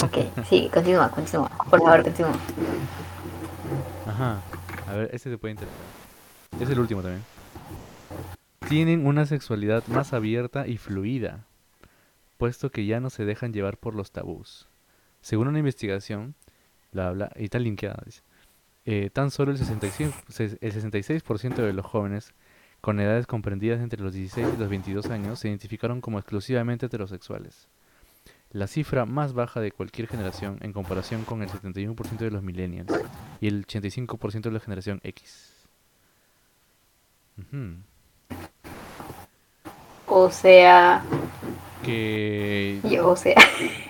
[0.02, 0.16] Ok,
[0.48, 1.50] sí, continúa, continúa.
[1.68, 2.32] Por favor, continúa.
[4.06, 4.40] Ajá.
[4.88, 5.78] A ver, este te puede interesar.
[6.58, 7.22] Es el último también.
[8.66, 11.44] Tienen una sexualidad más abierta y fluida,
[12.38, 14.68] puesto que ya no se dejan llevar por los tabús.
[15.24, 16.34] Según una investigación,
[16.92, 18.20] bla bla, y está linkeada, dice,
[18.84, 22.34] eh, tan solo el 66%, ses- el 66% de los jóvenes
[22.82, 27.68] con edades comprendidas entre los 16 y los 22 años se identificaron como exclusivamente heterosexuales.
[28.50, 32.92] La cifra más baja de cualquier generación en comparación con el 71% de los millennials
[33.40, 35.54] y el 85% de la generación X.
[40.06, 41.02] O sea,
[41.82, 42.78] Que...
[42.84, 43.34] yo, o sea,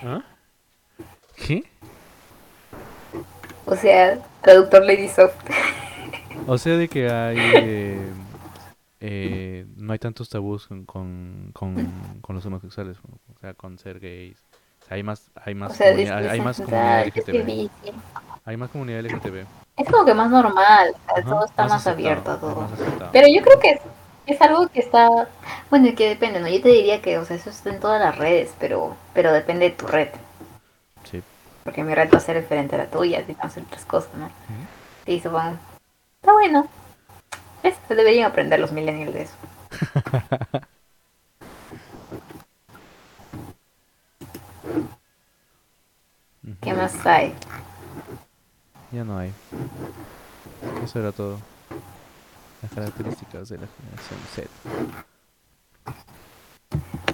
[0.01, 0.23] ¿Ah?
[1.35, 1.63] ¿Qué?
[3.65, 5.35] o sea, traductor Lady Soft.
[6.47, 7.37] O sea, de que hay...
[7.39, 7.97] eh,
[8.99, 13.99] eh, no hay tantos tabús con, con, con, con los homosexuales, o sea, con ser
[13.99, 14.43] gays.
[14.81, 17.69] O sea, hay más, hay más, O sea, hay más comunidad LGTB.
[18.43, 19.45] Hay más comunidad LGTB.
[19.77, 22.61] Es como que más normal, o sea, Ajá, todo está más, aceptado, abierto todo.
[22.61, 23.09] más.
[23.11, 23.81] Pero yo creo que es,
[24.27, 25.29] es algo que está,
[25.69, 26.47] bueno, y que depende, ¿no?
[26.47, 29.69] Yo te diría que, o sea, eso está en todas las redes, pero, pero depende
[29.69, 30.09] de tu red.
[31.65, 33.85] Porque mi red va a ser diferente a la tuya, y va a ser otras
[33.85, 34.25] cosas, ¿no?
[34.27, 34.33] Ujú.
[35.07, 35.57] Sí, supongo.
[36.21, 36.67] Está bueno.
[37.63, 39.33] Es- se deberían aprender los millennials de eso.
[46.61, 47.33] ¿Qué más hay?
[48.91, 49.33] Ya no hay.
[50.83, 51.39] Eso era todo.
[52.61, 54.47] Las características de la generación Z.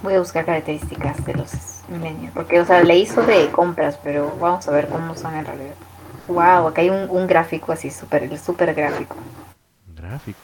[0.02, 1.52] Voy a buscar características de los
[1.88, 2.32] millennials.
[2.34, 5.74] Porque, o sea, le hizo de compras, pero vamos a ver cómo son en realidad.
[6.28, 9.16] Wow, acá hay un, un gráfico así, súper súper gráfico.
[9.94, 10.40] Gráfico.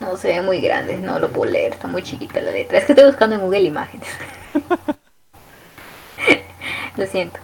[0.00, 2.78] No se ve muy grande, no lo puedo leer, está muy chiquita la letra.
[2.78, 4.08] Es que estoy buscando en Google Imágenes.
[6.96, 7.38] lo siento.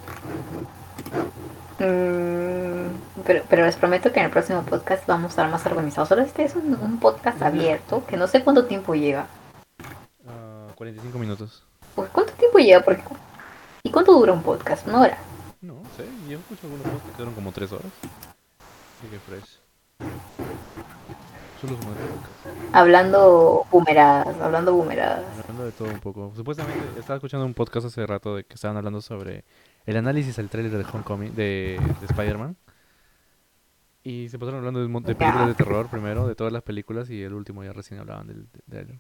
[1.79, 2.80] Mm,
[3.25, 6.09] pero, pero les prometo que en el próximo podcast vamos a estar más organizados.
[6.09, 9.27] Solo este es un, un podcast abierto que no sé cuánto tiempo lleva.
[10.27, 11.65] Ah, 45 minutos.
[11.95, 12.83] Pues, ¿Cuánto tiempo lleva?
[12.83, 13.03] Porque,
[13.83, 14.87] ¿Y cuánto dura un podcast?
[14.87, 15.19] ¿Una hora?
[15.61, 17.93] No sé, yo escucho algunos podcasts que quedaron como 3 horas.
[18.99, 19.61] Así que fresh.
[21.61, 21.77] Solo.
[22.73, 25.25] Hablando boomeradas, hablando boomeradas.
[25.41, 26.33] Hablando de todo un poco.
[26.35, 29.45] Supuestamente estaba escuchando un podcast hace rato de que estaban hablando sobre
[29.85, 32.57] el análisis al trailer de Homecoming de, de Spider-Man.
[34.03, 37.11] Y se pasaron hablando de, un de películas de terror primero, de todas las películas,
[37.11, 38.99] y el último ya recién hablaban del del trailer.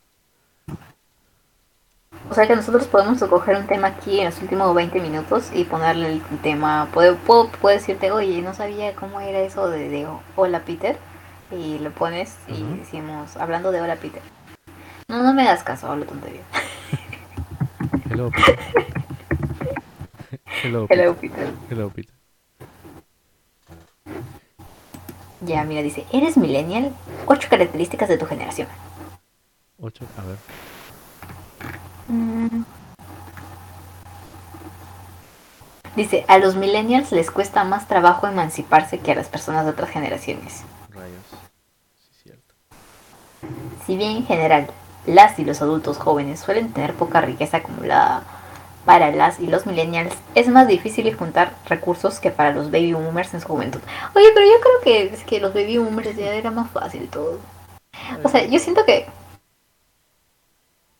[2.28, 5.64] O sea que nosotros podemos escoger un tema aquí en los últimos 20 minutos y
[5.64, 6.88] ponerle el tema.
[6.92, 10.96] Puedo, puedo, puedo decirte, oye, no sabía cómo era eso de, de Hola Peter.
[11.50, 14.22] Y lo pones y decimos, hablando de Hola Peter.
[15.08, 16.42] No, no me hagas caso, hablo tontería.
[18.08, 18.58] Hello, Peter.
[20.62, 21.00] Hello, Peter.
[21.00, 21.48] Hello Peter.
[21.70, 22.14] Hello, Peter.
[25.42, 26.92] Ya, mira, dice, ¿eres millennial?
[27.26, 28.68] Ocho características de tu generación.
[29.80, 30.36] 8, a ver.
[32.08, 32.64] Mm.
[35.96, 39.90] Dice, a los millennials les cuesta más trabajo emanciparse que a las personas de otras
[39.90, 40.62] generaciones.
[40.90, 41.24] Rayos.
[41.96, 42.54] Sí, cierto.
[43.86, 44.70] Si bien en general
[45.06, 48.22] las y los adultos jóvenes suelen tener poca riqueza acumulada,
[48.90, 53.32] para las y los millennials es más difícil juntar recursos que para los baby boomers
[53.34, 53.78] en su juventud.
[54.16, 57.38] Oye, pero yo creo que es que los baby boomers ya era más fácil todo.
[58.24, 59.06] O sea, yo siento que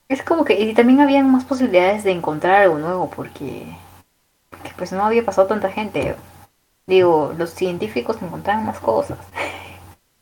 [0.07, 3.67] es como que y también habían más posibilidades de encontrar algo nuevo porque,
[4.51, 6.15] porque pues no había pasado tanta gente.
[6.87, 9.19] Digo, los científicos encontraban más cosas.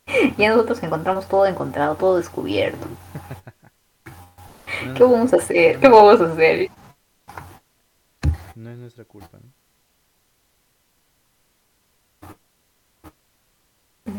[0.38, 2.86] Ya nosotros encontramos todo encontrado, todo descubierto.
[4.96, 5.78] ¿Qué vamos a hacer?
[5.78, 6.70] ¿Qué vamos a hacer?
[8.58, 9.52] No es nuestra culpa, ¿no?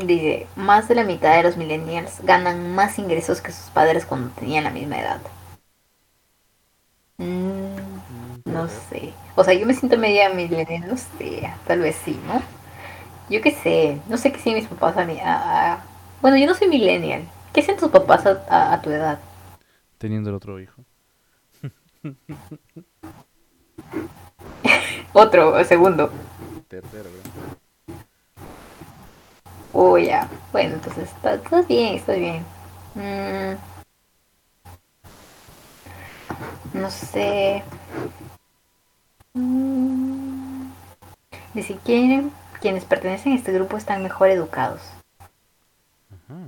[0.06, 4.30] Dice, más de la mitad de los millennials ganan más ingresos que sus padres cuando
[4.36, 5.20] tenían la misma edad.
[7.18, 7.76] Mm,
[8.46, 9.14] no sé.
[9.36, 11.52] O sea, yo me siento media millennial, no sé.
[11.68, 12.42] Tal vez sí, ¿no?
[13.30, 14.00] Yo qué sé.
[14.08, 15.20] No sé qué hacían mis papás a mí.
[15.20, 15.84] a- a-
[16.22, 17.28] Bueno, yo no soy millennial.
[17.52, 19.20] ¿Qué hacen tus papás a, a- a tu edad?
[19.98, 20.86] Teniendo el otro hijo.
[25.14, 26.12] Otro, segundo.
[26.68, 27.10] Tercero.
[29.74, 30.30] Oh, ya.
[30.52, 32.46] Bueno, entonces, está, está bien, está bien.
[32.96, 33.56] Mm.
[36.74, 37.64] no sé.
[39.34, 40.70] Mm.
[41.54, 42.24] Ni siquiera
[42.62, 44.82] quienes pertenecen a este grupo están mejor educados.
[46.12, 46.40] Ajá.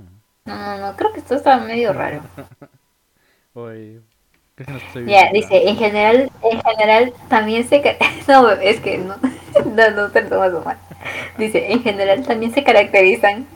[0.44, 2.22] No, no, no, creo que esto está medio raro.
[3.54, 4.00] Oye,
[4.54, 7.82] creo que no estoy Ya, dice, en general, en general también se...
[8.28, 9.16] No, es que no,
[9.74, 10.78] no, no te lo mal.
[11.38, 13.46] Dice, en general también se caracterizan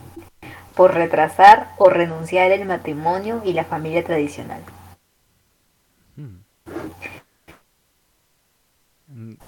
[0.74, 4.60] por retrasar o renunciar el matrimonio y la familia tradicional.
[6.16, 6.36] Mm.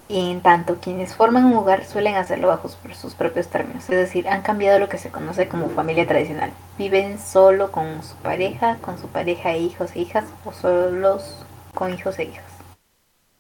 [0.09, 4.27] Y en tanto, quienes forman un hogar suelen hacerlo bajo sus- propios términos, es decir,
[4.29, 6.51] han cambiado lo que se conoce como familia tradicional.
[6.79, 11.93] Viven solo con su pareja, con su pareja e hijos e hijas, o solos con
[11.93, 12.45] hijos e hijas.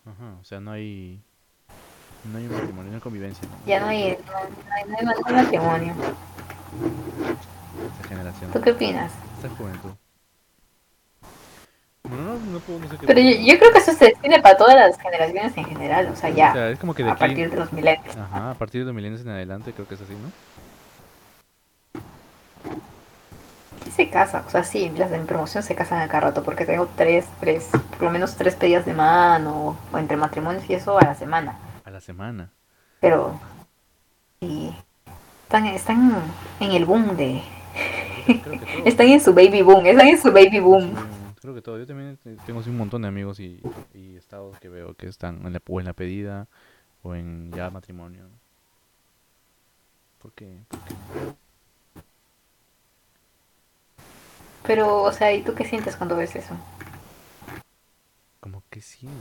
[0.04, 1.22] Ajá, o sea, no hay.
[2.30, 3.48] No hay matrimonio, no hay convivencia.
[3.48, 3.66] ¿no?
[3.66, 5.94] Ya no hay, no, no hay, no hay matrimonio.
[7.96, 8.50] Esta generación.
[8.52, 9.12] ¿Tú qué opinas?
[9.36, 9.90] Esta juventud.
[12.10, 13.06] No, no puedo, no sé qué.
[13.06, 16.16] Pero yo, yo creo que eso se define para todas las generaciones en general, o
[16.16, 17.20] sea, ya, O sea, es como que de a aquí.
[17.20, 18.16] partir de los milenios.
[18.16, 20.30] Ajá, a partir de los milenios en adelante, creo que es así, ¿no?
[23.84, 26.42] Sí se casa, o sea, sí, las de mi promoción se casan a cada rato,
[26.42, 30.74] porque tengo tres, tres, por lo menos tres pedidas de mano, o entre matrimonios y
[30.74, 31.58] eso a la semana.
[31.84, 32.50] A la semana.
[33.00, 33.38] Pero
[34.40, 34.74] sí,
[35.44, 36.22] están, están
[36.60, 37.42] en el boom de...
[38.84, 40.92] Están en su baby boom, están en su baby boom.
[41.48, 41.78] Creo que todo.
[41.78, 43.60] Yo también te- tengo un montón de amigos y,
[43.94, 46.46] y estados que veo que están en la, o en la pedida
[47.02, 48.24] o en ya matrimonio.
[50.20, 50.58] ¿Por qué?
[50.68, 50.94] ¿Por qué?
[54.64, 56.54] Pero, o sea, ¿y tú qué sientes cuando ves eso?
[58.40, 59.16] Como que siento.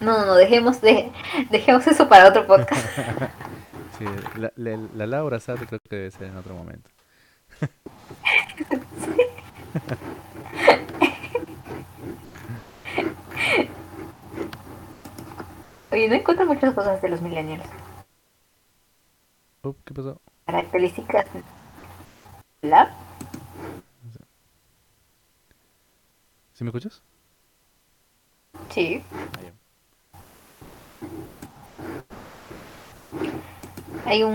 [0.00, 1.10] No, no, dejemos, de,
[1.50, 2.86] dejemos eso para otro podcast.
[3.98, 4.06] Sí,
[4.38, 6.88] la, la, la Laura Sato creo que debe ser en otro momento.
[15.92, 17.64] Oye, no encuentro muchas cosas de los millennials.
[19.62, 20.20] Oh, ¿Qué pasó?
[20.46, 21.26] Características.
[22.62, 22.94] ¿La?
[26.54, 27.02] ¿Sí me escuchas?
[28.70, 29.02] Sí.
[29.12, 29.26] Ah.
[34.06, 34.34] Hay un,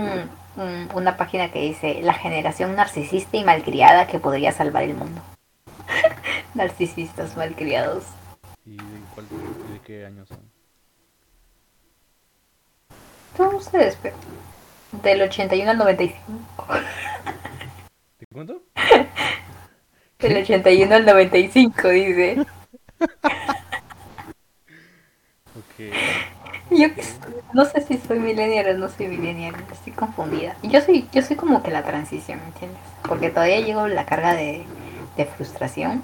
[0.56, 5.20] un- una página que dice la generación narcisista y malcriada que podría salvar el mundo.
[6.54, 8.04] Narcisistas malcriados.
[8.66, 9.26] ¿Y de, cuál,
[9.68, 10.40] y de qué año son?
[13.36, 14.16] Todos ustedes, pero.
[15.02, 16.66] Del 81 al 95.
[18.18, 18.62] ¿Te cuento?
[20.18, 22.46] Del 81 al 95, dice.
[25.56, 25.90] Ok.
[26.70, 26.88] Yo
[27.54, 30.54] no sé si soy millennial o no soy millennial, estoy confundida.
[30.62, 32.80] Yo soy, yo soy como que la transición, ¿me entiendes?
[33.08, 34.66] Porque todavía llevo la carga de,
[35.16, 36.02] de frustración.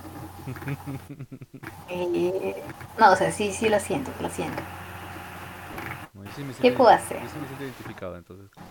[1.89, 2.33] Y,
[2.99, 4.63] no, o sea, sí, sí lo siento, lo siento.
[6.15, 7.21] No, sí ¿Qué puedo hacer?
[7.23, 8.51] Yo sí me siento identificado, entonces.
[8.51, 8.67] como-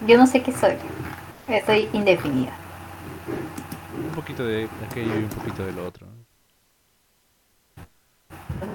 [0.00, 0.74] como- Yo no sé qué soy.
[1.48, 2.52] Estoy indefinida.
[3.96, 6.06] Un poquito de aquello y un poquito de lo otro.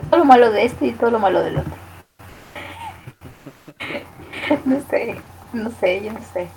[0.10, 1.74] Todo lo malo de esto y todo lo malo del otro.
[4.66, 5.16] No sé,
[5.54, 6.50] no sé, yo no sé.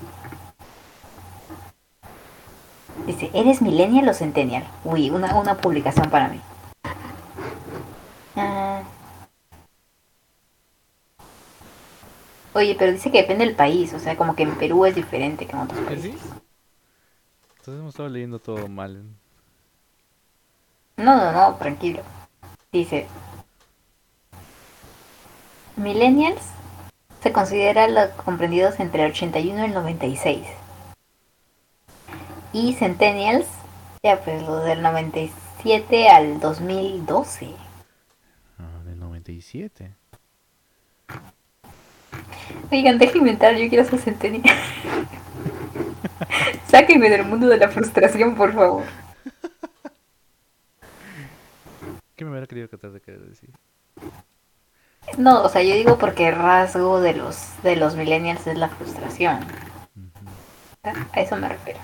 [3.06, 4.64] Dice, ¿eres millennial o centennial?
[4.84, 6.40] Uy, una, una publicación para mí.
[8.36, 8.82] Ah.
[12.54, 15.44] Oye, pero dice que depende del país, o sea, como que en Perú es diferente
[15.46, 16.12] que en otros ¿Ah, países.
[16.12, 16.18] sí?
[17.58, 19.02] Entonces hemos estado leyendo todo mal.
[20.96, 22.02] No, no, no, tranquilo.
[22.72, 23.06] Dice,
[25.76, 26.40] millennials
[27.22, 30.46] se consideran los comprendidos entre el 81 y el 96.
[32.54, 33.48] Y centennials,
[34.04, 37.52] ya pues los del 97 al 2012.
[38.60, 39.92] Ah, del 97.
[42.70, 44.56] Oigan, déjenme entrar, yo quiero ser centennial.
[46.68, 48.84] Sáquenme del mundo de la frustración, por favor.
[52.14, 53.50] ¿Qué me hubiera querido tratar de querer decir?
[55.18, 58.68] No, o sea, yo digo porque el rasgo de los de los millennials es la
[58.68, 59.40] frustración.
[60.84, 61.80] A eso me refiero.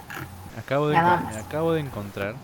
[0.58, 1.36] Acabo de, más.
[1.36, 2.34] acabo de encontrar.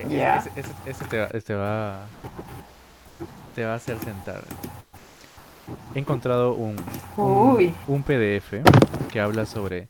[0.00, 0.36] e- Ya.
[0.38, 2.06] Ese, ese- ese te, va, te va.
[3.54, 4.42] Te va a hacer sentar.
[5.94, 6.76] He encontrado un,
[7.16, 8.62] un PDF
[9.10, 9.88] que habla sobre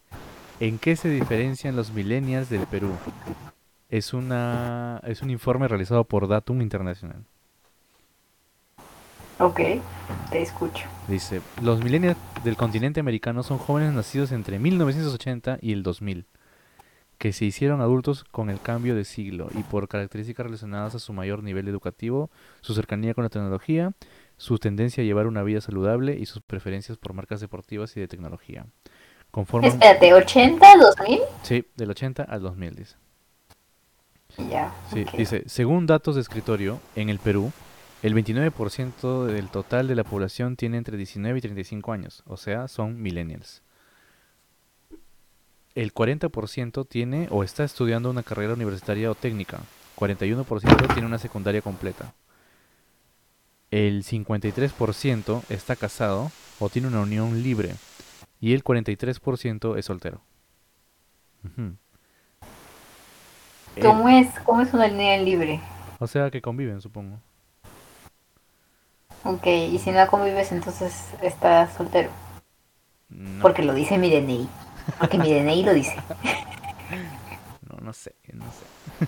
[0.58, 2.90] en qué se diferencian los millennials del Perú.
[3.88, 7.24] Es, una, es un informe realizado por Datum Internacional.
[9.38, 9.60] Ok,
[10.30, 10.84] te escucho.
[11.08, 16.26] Dice, los millennials del continente americano son jóvenes nacidos entre 1980 y el 2000,
[17.20, 21.12] que se hicieron adultos con el cambio de siglo y por características relacionadas a su
[21.12, 22.30] mayor nivel educativo,
[22.62, 23.92] su cercanía con la tecnología,
[24.38, 28.08] su tendencia a llevar una vida saludable y sus preferencias por marcas deportivas y de
[28.08, 28.64] tecnología.
[29.30, 29.70] Conforman...
[29.70, 31.20] Espérate, ¿80, 2000?
[31.42, 32.96] Sí, del 80 al 2000, dice.
[34.50, 34.72] Ya.
[34.90, 37.52] Sí, dice, según datos de escritorio, en el Perú,
[38.02, 42.66] el 29% del total de la población tiene entre 19 y 35 años, o sea,
[42.66, 43.62] son millennials.
[45.74, 49.60] El 40% tiene o está estudiando una carrera universitaria o técnica.
[49.96, 52.12] 41% tiene una secundaria completa.
[53.70, 57.74] El 53% está casado o tiene una unión libre.
[58.40, 60.22] Y el 43% es soltero.
[63.76, 65.60] El- ¿Cómo es, ¿Cómo es una línea libre?
[66.00, 67.20] o sea que conviven, supongo.
[69.24, 72.10] Ok, y si no convives, entonces estás soltero.
[73.10, 74.48] No, Porque lo dice mi DNI.
[74.98, 75.94] Porque mi DNI lo dice.
[77.68, 79.06] no, no sé, no sé.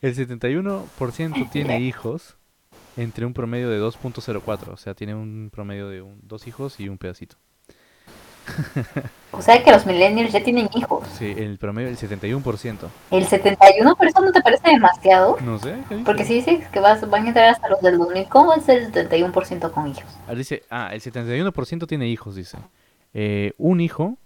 [0.00, 2.36] El 71% tiene hijos
[2.96, 6.88] entre un promedio de 2.04, o sea, tiene un promedio de un- dos hijos y
[6.88, 7.36] un pedacito.
[9.30, 11.06] O sea que los millennials ya tienen hijos.
[11.16, 12.88] Sí, el promedio, el 71%.
[13.12, 15.36] El 71, ¿por eso no te parece demasiado?
[15.40, 15.76] No sé.
[16.04, 18.92] Porque si dices que vas, van a entrar hasta los del 2000, ¿cómo es el
[18.92, 20.04] 71% con hijos?
[20.26, 22.58] Ah, dice, ah, el 71% tiene hijos, dice.
[23.14, 24.18] Eh, un hijo,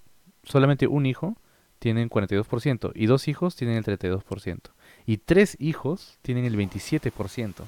[0.47, 1.36] solamente un hijo,
[1.78, 2.90] tienen 42%.
[2.94, 4.70] Y dos hijos tienen el 32%.
[5.05, 7.64] Y tres hijos tienen el 27%.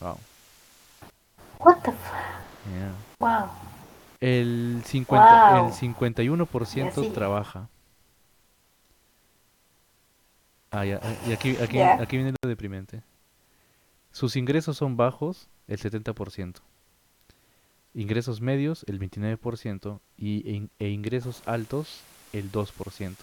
[0.00, 0.18] Wow.
[1.60, 1.98] What the fuck?
[2.70, 2.92] Yeah.
[3.18, 3.50] Wow.
[4.20, 5.68] El, 50, Wow.
[5.68, 7.10] el 51% Y así.
[7.14, 7.68] trabaja.
[10.70, 11.94] Ah, ya, ah, y aquí, aquí, Ya.
[12.00, 13.02] aquí viene lo deprimente.
[14.12, 16.60] Sus ingresos son bajos, el 70%.
[17.94, 20.00] Ingresos medios, el 29%.
[20.16, 22.00] Y, e ingresos altos,
[22.32, 23.14] el 2%.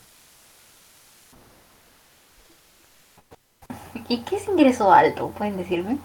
[4.08, 5.32] ¿Y qué es ingreso alto?
[5.32, 5.98] ¿Pueden decirme?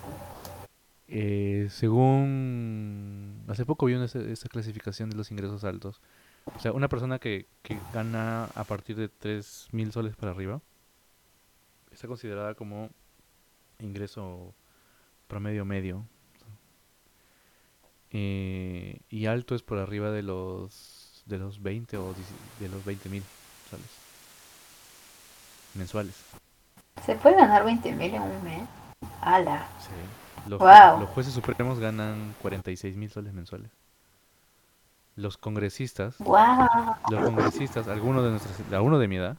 [1.08, 3.44] Eh, según...
[3.48, 6.00] Hace poco vi una, esa clasificación de los ingresos altos.
[6.56, 10.61] O sea, una persona que, que gana a partir de 3.000 soles para arriba
[11.90, 12.90] está considerada como
[13.78, 14.54] ingreso
[15.26, 16.06] promedio medio.
[18.12, 22.26] Eh, y alto es por arriba de los de los 20 o 10
[22.58, 23.22] de los 20.000
[23.70, 23.86] soles
[25.74, 26.14] mensuales.
[27.06, 28.62] ¿Se puede ganar 20 mil en un mes?
[29.20, 29.66] ¡Hala!
[30.48, 31.00] Los, Wow.
[31.00, 33.70] los jueces supremos ganan 46.000 soles mensuales.
[35.16, 36.36] Los congresistas ¡Wow!
[37.11, 39.36] Los congresistas, algunos de nuestras, algunos de mi edad,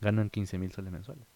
[0.00, 1.26] ganan 15 mil soles mensuales.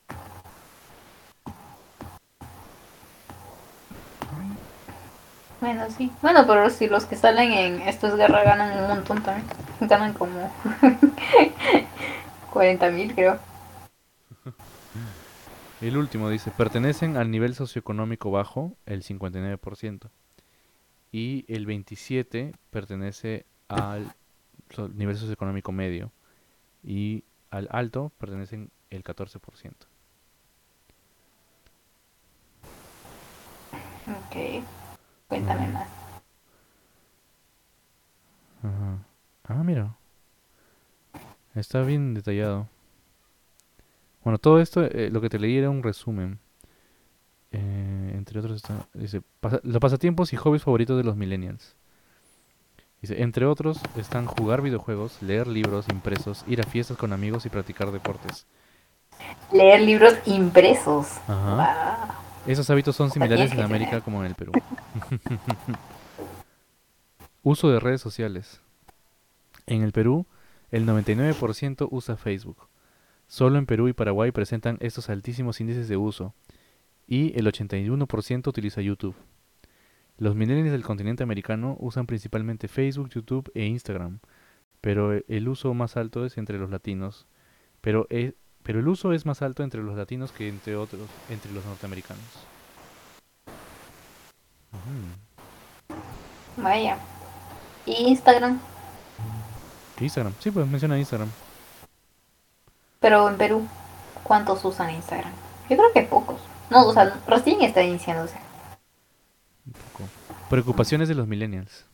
[5.63, 6.11] Bueno, sí.
[6.23, 9.47] Bueno, pero si los que salen en Esto es Guerra ganan un montón también.
[9.81, 10.53] Ganan como
[12.53, 13.39] 40 mil, creo.
[15.81, 20.11] El último dice, pertenecen al nivel socioeconómico bajo, el 59%,
[21.13, 24.13] y el 27 pertenece al
[24.95, 26.11] nivel socioeconómico medio,
[26.83, 29.73] y al alto pertenecen el 14%.
[34.09, 34.82] Ok.
[35.33, 35.73] Cuéntame Mm.
[35.73, 35.89] más.
[38.63, 38.99] Ajá.
[39.45, 39.95] Ah, mira.
[41.55, 42.69] Está bien detallado.
[44.23, 46.39] Bueno, todo esto, eh, lo que te leí era un resumen.
[47.51, 51.77] Eh, entre otros está, dice, "Pasa- los pasatiempos y hobbies favoritos de los millennials.
[53.01, 57.49] Dice, entre otros están jugar videojuegos, leer libros impresos, ir a fiestas con amigos y
[57.49, 58.47] practicar deportes.
[59.51, 61.07] Leer libros impresos.
[61.27, 61.57] Ajá.
[61.57, 62.32] Wow.
[62.47, 64.53] Esos hábitos son similares en América como en el Perú.
[67.43, 68.61] Uso de redes sociales.
[69.67, 70.27] En el Perú,
[70.71, 72.69] el 99% usa Facebook.
[73.29, 76.35] Solo en Perú y Paraguay presentan estos altísimos índices de uso.
[77.07, 79.15] Y el 81% utiliza YouTube.
[80.19, 84.19] Los millennials del continente americano usan principalmente Facebook, YouTube e Instagram.
[84.81, 87.27] Pero el uso más alto es entre los latinos.
[87.81, 91.53] Pero, e- pero el uso es más alto entre los latinos que entre otros, entre
[91.53, 92.25] los norteamericanos.
[94.73, 95.93] Ujú.
[96.63, 96.99] Vaya.
[97.87, 98.61] ¿Y Instagram?
[100.01, 101.31] Instagram, sí, pues menciona Instagram.
[103.01, 103.67] Pero en Perú,
[104.23, 105.33] ¿cuántos usan Instagram?
[105.69, 106.41] Yo creo que pocos.
[106.71, 108.37] No, o sea, recién está iniciándose.
[109.67, 110.09] Un poco.
[110.51, 111.85] Preocupaciones de los millennials.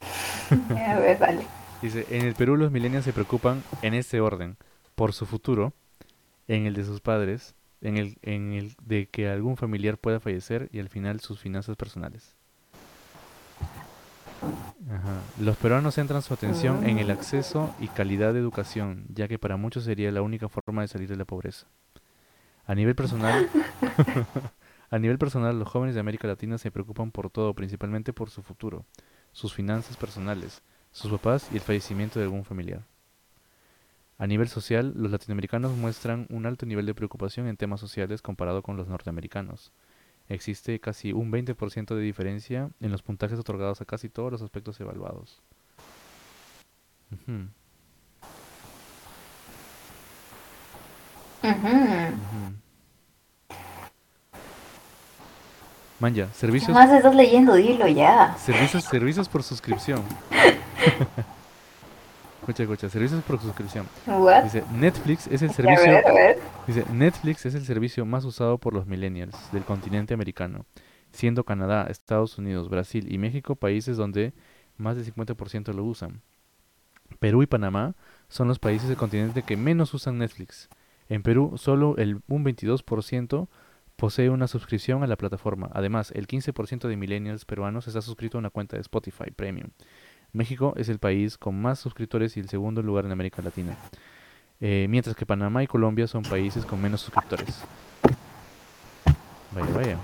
[0.50, 1.46] A ver, dale.
[1.82, 4.56] Dice, en el Perú los millennials se preocupan en este orden,
[4.96, 5.72] por su futuro,
[6.48, 10.68] en el de sus padres, en el, en el de que algún familiar pueda fallecer
[10.72, 12.34] y al final sus finanzas personales.
[15.40, 19.56] Los peruanos centran su atención en el acceso y calidad de educación, ya que para
[19.56, 21.66] muchos sería la única forma de salir de la pobreza.
[22.66, 23.48] A nivel personal,
[24.90, 28.42] a nivel personal, los jóvenes de América Latina se preocupan por todo, principalmente por su
[28.42, 28.84] futuro,
[29.32, 32.82] sus finanzas personales, sus papás y el fallecimiento de algún familiar.
[34.18, 38.62] A nivel social, los latinoamericanos muestran un alto nivel de preocupación en temas sociales comparado
[38.62, 39.72] con los norteamericanos.
[40.28, 44.80] Existe casi un 20% de diferencia en los puntajes otorgados a casi todos los aspectos
[44.80, 45.42] evaluados.
[47.12, 47.48] Ujú.
[51.42, 52.54] ujú.
[55.98, 57.54] Manja, ¿Qué servicios, más estás leyendo?
[57.54, 58.34] Dilo ya.
[58.38, 60.02] servicios, servicios por suscripción.
[62.46, 63.86] escucha, escucha, servicios por suscripción.
[64.06, 64.44] What?
[64.44, 66.38] Dice, Netflix es el A servicio ver, a ver.
[66.66, 70.64] Dice, Netflix es el servicio más usado por los millennials del continente americano,
[71.10, 74.32] siendo Canadá, Estados Unidos, Brasil y México países donde
[74.76, 76.22] más del 50% lo usan.
[77.18, 77.96] Perú y Panamá
[78.28, 80.68] son los países del continente que menos usan Netflix.
[81.08, 83.48] En Perú, solo el, un 22%
[83.96, 85.68] posee una suscripción a la plataforma.
[85.72, 89.70] Además, el 15% de millennials peruanos está suscrito a una cuenta de Spotify Premium.
[90.32, 93.78] México es el país con más suscriptores y el segundo lugar en América Latina.
[94.60, 97.68] Eh, mientras que Panamá y Colombia son países con menos suscriptores.
[99.50, 99.98] Vaya, vaya.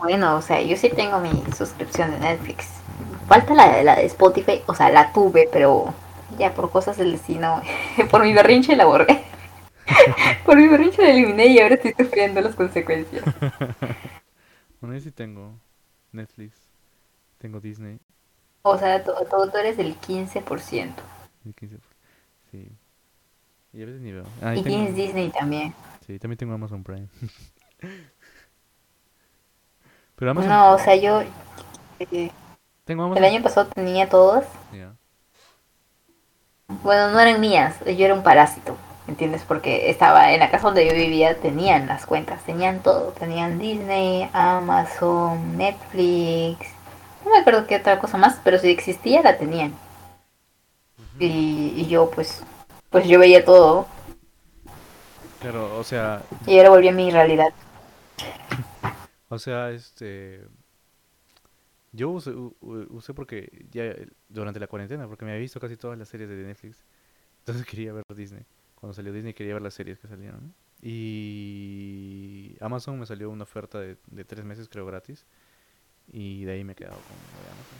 [0.00, 2.68] Bueno, o sea, yo sí tengo mi suscripción de Netflix.
[3.26, 5.92] Falta la, de- la de Spotify, o sea, la tuve, pero
[6.38, 7.62] ya por cosas del destino,
[8.10, 9.22] por mi berrinche la borré.
[10.46, 13.24] por mi berrinche la eliminé y ahora estoy sufriendo las consecuencias.
[14.80, 15.60] Bueno, yo sí tengo.
[16.12, 16.67] Netflix,
[17.38, 17.98] tengo Disney.
[18.62, 21.02] O sea, tú, tú- tú eres del 15%.
[21.46, 21.80] el 15%,
[22.50, 22.70] Sí.
[23.72, 24.24] Y a veces ni veo.
[24.42, 25.74] Ah, y Y tengo- tienes Disney también.
[26.06, 27.08] Sí, también tengo Amazon Prime.
[30.16, 30.50] Pero Amazon.
[30.50, 31.22] No, o sea, yo
[32.00, 32.30] eh,
[32.84, 33.24] Tengo Amazon.
[33.24, 34.46] el año pasado tenía todas.
[34.72, 34.94] Ya.
[36.82, 38.76] Bueno, no eran mías, yo era un parásito,
[39.06, 39.42] ¿entiendes?
[39.46, 44.28] Porque estaba en la casa donde yo vivía, tenían las cuentas, tenían todo, tenían Disney,
[44.34, 46.66] Amazon, Netflix,
[47.28, 49.74] no me acuerdo qué otra cosa más, pero si existía la tenían.
[51.18, 52.42] Y, y yo pues,
[52.90, 53.86] pues yo veía todo
[55.40, 57.52] Claro, o sea, y ahora volví a mi realidad.
[59.28, 60.44] o sea, este.
[61.92, 63.94] Yo usé, porque ya
[64.28, 66.84] durante la cuarentena, porque me había visto casi todas las series de Netflix.
[67.40, 68.44] Entonces quería ver Disney.
[68.74, 70.54] Cuando salió Disney quería ver las series que salieron.
[70.82, 75.24] Y Amazon me salió una oferta de, de tres meses, creo, gratis.
[76.12, 77.16] Y de ahí me he quedado con
[77.52, 77.78] Amazon.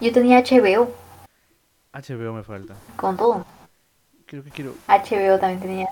[0.00, 0.92] Yo tenía HBO
[1.94, 2.74] HBO me falta.
[2.96, 3.46] con todo.
[4.26, 4.74] Creo que quiero.
[4.88, 5.88] HBO también tenía.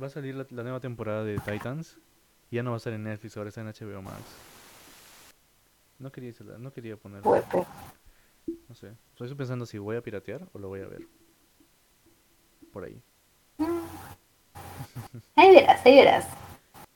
[0.00, 1.96] Va a salir la, la nueva temporada de Titans.
[2.50, 4.20] Y ya no va a estar en Netflix, ahora está en HBO Max.
[6.00, 7.22] No quería, no quería poner.
[7.22, 7.44] Pues,
[8.68, 8.92] No sé.
[9.12, 11.06] Estoy pensando si voy a piratear o lo voy a ver.
[12.72, 13.00] Por ahí.
[15.36, 16.26] Ahí verás, ahí verás.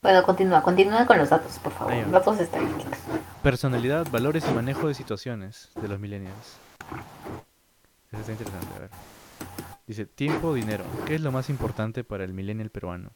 [0.05, 2.11] Bueno, continúa, continúa con los datos, por favor.
[2.11, 2.95] Datos estadísticos.
[3.41, 6.59] Personalidad, valores y manejo de situaciones de los millennials.
[8.11, 8.89] Eso está interesante, a ver.
[9.87, 10.83] Dice, tiempo o dinero.
[11.07, 13.13] ¿Qué es lo más importante para el millennial peruano?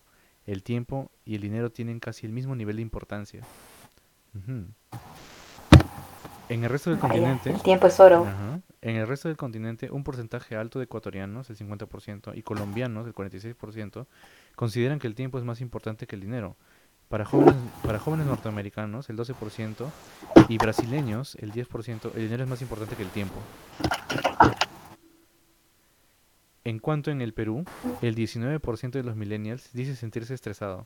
[0.48, 3.44] El tiempo y el dinero tienen casi el mismo nivel de importancia.
[6.50, 8.26] En el resto del Vaya, continente, el tiempo es oro.
[8.82, 13.14] En el resto del continente, un porcentaje alto de ecuatorianos, el 50%, y colombianos, el
[13.14, 14.08] 46%,
[14.56, 16.58] consideran que el tiempo es más importante que el dinero.
[17.10, 19.90] Para jóvenes, para jóvenes norteamericanos, el 12%,
[20.48, 23.36] y brasileños, el 10%, el dinero es más importante que el tiempo.
[26.64, 27.66] En cuanto en el Perú,
[28.04, 30.86] el 19% de los millennials dice sentirse estresado.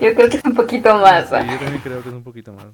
[0.00, 1.28] Yo creo que es un poquito más.
[1.28, 2.64] Sí, yo también creo que es un poquito más.
[2.64, 2.72] ¿no?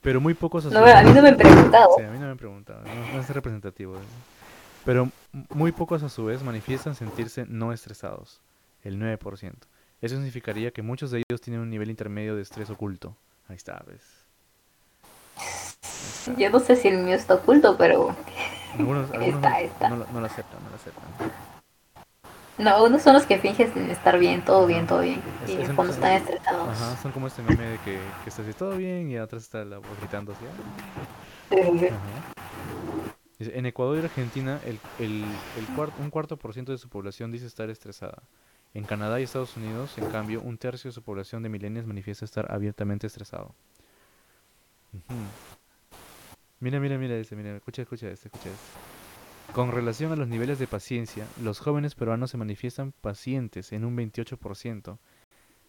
[0.00, 1.94] Pero muy pocos No, a mí no me han preguntado.
[1.96, 3.94] Sí, a mí no me han preguntado, no, no es representativo.
[3.94, 4.04] eso.
[4.88, 5.10] Pero
[5.50, 8.40] muy pocos a su vez manifiestan sentirse no estresados,
[8.82, 9.52] el 9%.
[10.00, 13.14] Eso significaría que muchos de ellos tienen un nivel intermedio de estrés oculto.
[13.48, 14.00] Ahí está, ¿ves?
[15.36, 16.34] Ahí está.
[16.38, 18.16] Yo no sé si el mío está oculto, pero
[18.78, 19.88] Algunos, algunos Está, no, está.
[19.90, 21.04] No, lo, no lo aceptan, no lo aceptan.
[22.56, 25.20] no, unos son los que fingen estar bien, todo bien, todo bien.
[25.44, 26.66] Es- Y es fondo están estresados.
[26.66, 29.62] Ajá, son como este meme de que, que está así todo bien y atrás está
[29.66, 30.44] la voz gritando así.
[30.46, 31.54] "Ah".
[31.54, 31.86] Sí, sí, sí.
[31.88, 32.37] Ajá.
[33.40, 35.22] En Ecuador y Argentina, el, el,
[35.56, 38.22] el cuar- un cuarto por ciento de su población dice estar estresada.
[38.74, 42.24] En Canadá y Estados Unidos, en cambio, un tercio de su población de millennials manifiesta
[42.24, 43.54] estar abiertamente estresado.
[46.60, 49.52] Mira, mira, mira este, mira, escucha, escucha este, escucha este.
[49.54, 53.96] Con relación a los niveles de paciencia, los jóvenes peruanos se manifiestan pacientes en un
[53.96, 54.98] 28%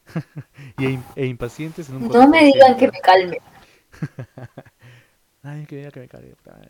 [0.78, 2.14] y e, e impacientes en un 4%.
[2.14, 3.38] No me digan que me calme.
[5.44, 6.06] Ay, que que me.
[6.06, 6.70] Eh,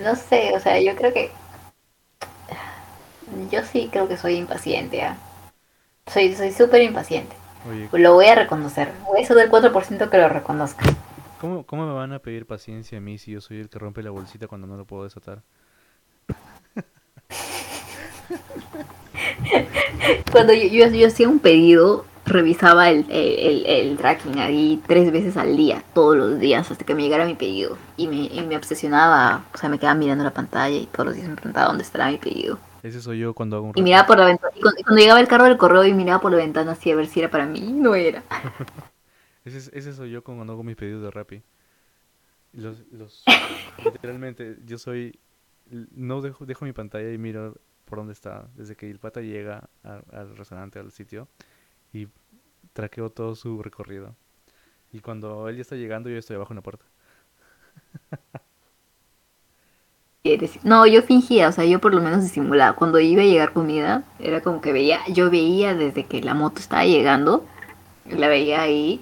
[0.00, 1.30] No sé, o sea, yo creo que.
[3.50, 5.02] Yo sí creo que soy impaciente.
[5.02, 5.16] ¿ah?
[6.06, 7.36] Soy soy súper impaciente.
[7.68, 8.90] Oye, Lo voy a reconocer.
[9.06, 10.84] Voy a ser del 4% que lo reconozca.
[11.40, 14.02] ¿Cómo, ¿Cómo me van a pedir paciencia a mí si yo soy el que rompe
[14.02, 15.42] la bolsita cuando no lo puedo desatar?
[20.32, 25.10] Cuando yo, yo, yo hacía un pedido, revisaba el, el, el- el tracking ahí tres
[25.12, 27.76] veces al día, todos los días, hasta que me llegara mi pedido.
[27.96, 31.14] Y me, y me obsesionaba, o sea, me quedaba mirando la pantalla y todos los
[31.16, 32.58] días me preguntaba dónde estará mi pedido.
[32.82, 35.00] Ese soy yo cuando hago un Y miraba por la ventana, y cuando, y cuando
[35.00, 37.30] llegaba el carro del correo y miraba por la ventana así a ver si era
[37.30, 38.22] para mí, no era.
[39.44, 41.42] Ese, es- ese soy yo cuando hago mis pedidos de Rappi.
[42.52, 43.24] Los, los,
[43.84, 45.18] literalmente, yo soy...
[45.94, 47.56] No dejo, dejo mi pantalla y miro
[47.86, 48.48] por dónde está.
[48.56, 51.28] Desde que el pata llega a- al restaurante, al sitio,
[51.92, 52.08] y
[52.72, 54.14] traqueo todo su recorrido.
[54.92, 56.84] Y cuando él ya está llegando, yo estoy abajo en la puerta.
[60.62, 62.76] No, yo fingía, o sea, yo por lo menos disimulaba.
[62.76, 66.60] Cuando iba a llegar comida, era como que veía, yo veía desde que la moto
[66.60, 67.44] estaba llegando,
[68.08, 69.00] la veía ahí,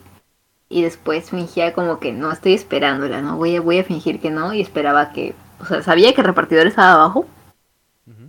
[0.70, 3.36] y después fingía como que no estoy esperándola, ¿no?
[3.36, 6.26] Voy a, voy a fingir que no, y esperaba que, o sea, sabía que el
[6.26, 7.26] repartidor estaba abajo,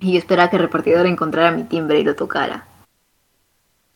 [0.01, 2.67] y yo esperaba que el repartidor encontrara mi timbre y lo tocara.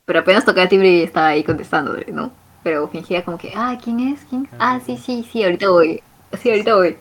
[0.05, 2.31] Pero apenas tocaba el timbre y estaba ahí contestándole, ¿no?
[2.63, 4.21] Pero fingía como que, ah, ¿quién es?
[4.29, 4.47] ¿Quién?
[4.59, 6.01] Ah, sí, sí, sí, ahorita voy.
[6.41, 6.97] Sí, ahorita voy.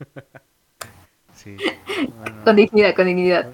[1.34, 1.56] Sí.
[2.18, 3.46] Bueno, Con dignidad, con dignidad.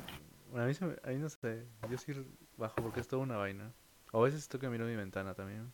[0.51, 1.65] Bueno, a mí, se me- a mí no sé.
[1.91, 2.13] Yo sí
[2.57, 3.73] bajo porque es toda una vaina.
[4.13, 5.73] O a veces toca mirar mi ventana también.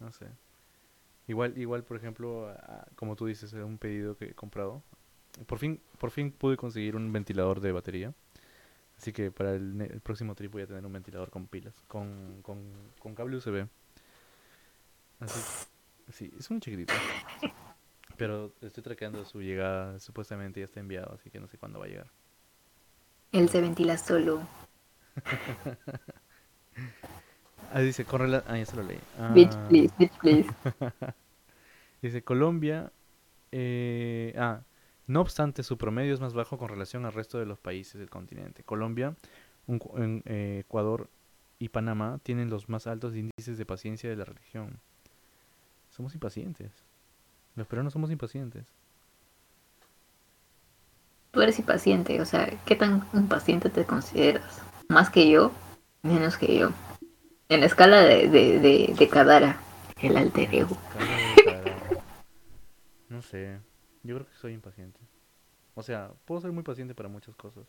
[0.00, 0.26] No sé.
[1.28, 2.54] Igual, igual por ejemplo,
[2.96, 4.82] como tú dices, era un pedido que he comprado.
[5.46, 8.14] Por fin, por fin pude conseguir un ventilador de batería.
[9.02, 12.40] Así que para el, el próximo trip voy a tener un ventilador con pilas, con,
[12.42, 12.56] con,
[13.00, 13.66] con cable USB.
[15.18, 15.40] Así,
[16.12, 16.92] sí, es muy chiquitito.
[18.16, 21.86] Pero estoy traqueando su llegada, supuestamente ya está enviado, así que no sé cuándo va
[21.86, 22.06] a llegar.
[23.32, 24.40] Él se ventila solo.
[27.74, 28.98] Ah, dice, con rela- Ah, ya se lo leí.
[29.34, 30.48] Bitch, Ah, please, bitch, please.
[32.02, 32.92] Dice, Colombia...
[33.50, 34.60] eh, ah,
[35.06, 38.10] no obstante, su promedio es más bajo con relación al resto de los países del
[38.10, 38.62] continente.
[38.62, 39.14] Colombia,
[39.66, 41.08] un eh, Ecuador
[41.58, 44.80] y Panamá tienen los más altos índices de paciencia de la región.
[45.90, 46.70] Somos impacientes.
[47.54, 48.64] Los peruanos somos impacientes.
[51.32, 54.60] Tú eres impaciente, o sea, ¿qué tan impaciente te consideras?
[54.88, 55.52] ¿Más que yo?
[56.02, 56.70] Menos que yo.
[57.48, 59.58] En la escala de, de, de, de Kadara,
[60.00, 60.76] el alter ego.
[63.08, 63.60] No sé.
[64.02, 65.00] Yo creo que soy impaciente.
[65.74, 67.64] O sea, puedo ser muy paciente para muchas cosas.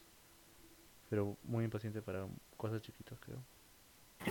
[1.10, 2.28] Pero muy impaciente para
[2.58, 3.44] cosas chiquitas, creo.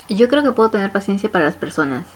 [0.09, 2.07] Yo creo que puedo tener paciencia para las personas,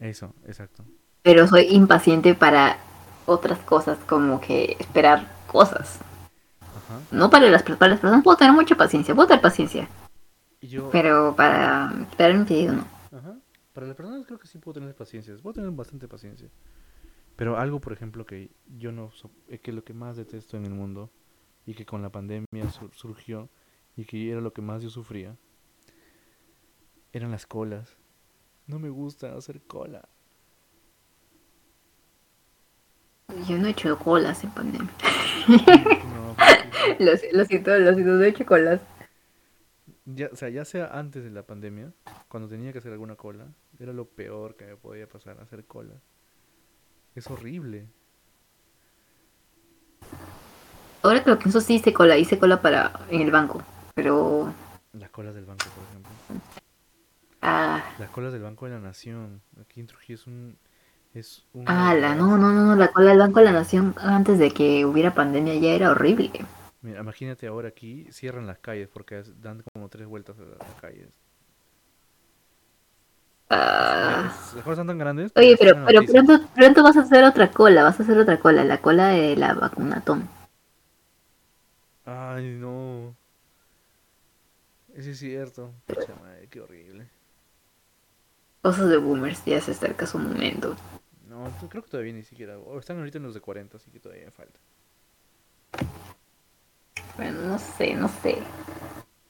[0.00, 0.84] Eso, exacto.
[1.22, 2.78] pero soy impaciente para
[3.26, 5.98] otras cosas, como que esperar cosas.
[6.60, 7.00] Ajá.
[7.10, 9.88] No para las, para las personas puedo tener mucha paciencia, puedo tener paciencia,
[10.60, 12.86] yo, pero para esperar un pedido no.
[13.12, 13.38] ajá.
[13.72, 15.34] Para las personas creo que sí puedo tener paciencia.
[15.42, 16.48] Puedo tener bastante paciencia.
[17.36, 19.10] Pero algo, por ejemplo, que yo no...
[19.12, 21.10] so- eh, que lo que más detesto en el mundo
[21.66, 23.48] y que con la pandemia sur- surgió
[23.96, 25.36] y que era lo que más yo sufría
[27.12, 27.96] eran las colas.
[28.66, 30.08] No me gusta hacer cola.
[33.48, 34.90] Yo no he hecho colas en pandemia.
[35.48, 38.80] No, porque- Lo, lo siento, lo siento, no he hecho colas.
[40.04, 41.92] ya, o sea, ya sea antes de la pandemia,
[42.28, 46.00] cuando tenía que hacer alguna cola, era lo peor que me podía pasar, hacer cola.
[47.16, 47.88] Es horrible.
[51.02, 53.62] Ahora que lo pienso, sí hice cola, hice cola para en el banco,
[53.94, 54.52] pero...
[54.92, 56.10] Las colas del banco, por ejemplo.
[57.42, 59.40] Ah, Las colas del Banco de la Nación.
[59.60, 60.58] Aquí en Trujillo es un...
[61.14, 64.38] Es un ala, no, no, no, no, la cola del Banco de la Nación antes
[64.38, 66.30] de que hubiera pandemia ya era horrible.
[66.82, 70.74] Mira, imagínate ahora aquí cierran las calles porque dan como tres vueltas a la- las
[70.80, 71.08] calles.
[73.48, 75.32] Es- Las son tan grandes.
[75.36, 78.64] Oye, pero, pero pronto, pronto vas a hacer otra cola, vas a hacer otra cola,
[78.64, 80.28] la cola de la vacunatón.
[82.04, 83.14] Ay, no.
[84.94, 85.72] Eso es cierto.
[85.86, 87.08] Pucha madre, qué horrible.
[88.62, 90.74] Cosas de boomers, ya se acerca su momento.
[91.28, 92.58] No, creo que todavía ni siquiera.
[92.58, 94.58] o están ahorita en los de 40, así que todavía me falta.
[97.16, 98.38] Bueno, no sé, no sé.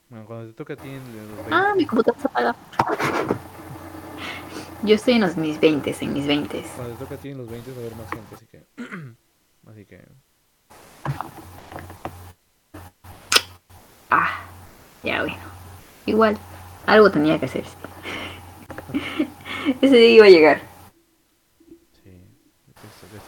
[0.08, 2.56] Bueno, cuando te toca a ti en los 20, Ah, mi computadora se apaga.
[4.86, 6.62] Yo estoy en los mis 20, en mis 20.
[6.76, 8.64] cuando te toca a ti en los 20 va a haber más gente, así que.
[9.66, 10.04] así que.
[14.10, 14.44] Ah,
[15.02, 15.36] ya bueno.
[16.06, 16.38] Igual,
[16.86, 17.76] algo tenía que hacerse.
[19.80, 20.60] Ese día iba a llegar.
[22.04, 22.22] Sí.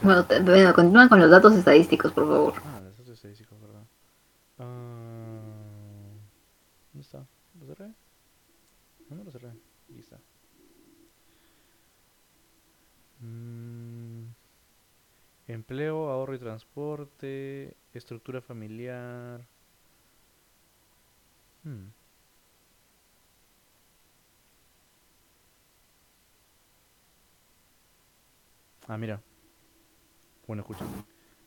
[0.03, 2.55] Bueno, bueno, continúa con los datos estadísticos, por favor.
[2.67, 3.83] Ah, los datos estadísticos, ¿verdad?
[4.61, 6.15] Ah,
[6.93, 7.27] ¿Dónde está?
[7.59, 7.89] ¿Lo cerré?
[9.11, 9.49] No, no lo cerré.
[9.49, 10.19] Aquí está.
[13.21, 14.29] Mm,
[15.49, 19.47] empleo, ahorro y transporte, estructura familiar.
[21.65, 21.89] Hmm.
[28.87, 29.21] Ah, mira.
[30.47, 30.85] Bueno, escucha.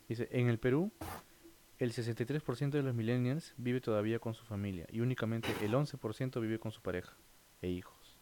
[0.08, 0.92] Dice, en el Perú,
[1.80, 6.60] el 63% de los millennials vive todavía con su familia y únicamente el 11% vive
[6.60, 7.16] con su pareja
[7.62, 8.20] e hijos.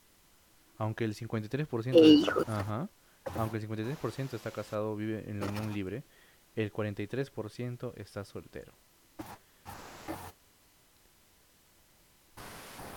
[0.78, 2.48] Aunque el 53% E de- hijos.
[2.48, 2.90] Ajá.
[3.38, 6.04] Aunque el 53% está casado o vive en la unión libre,
[6.56, 8.74] el 43% está soltero.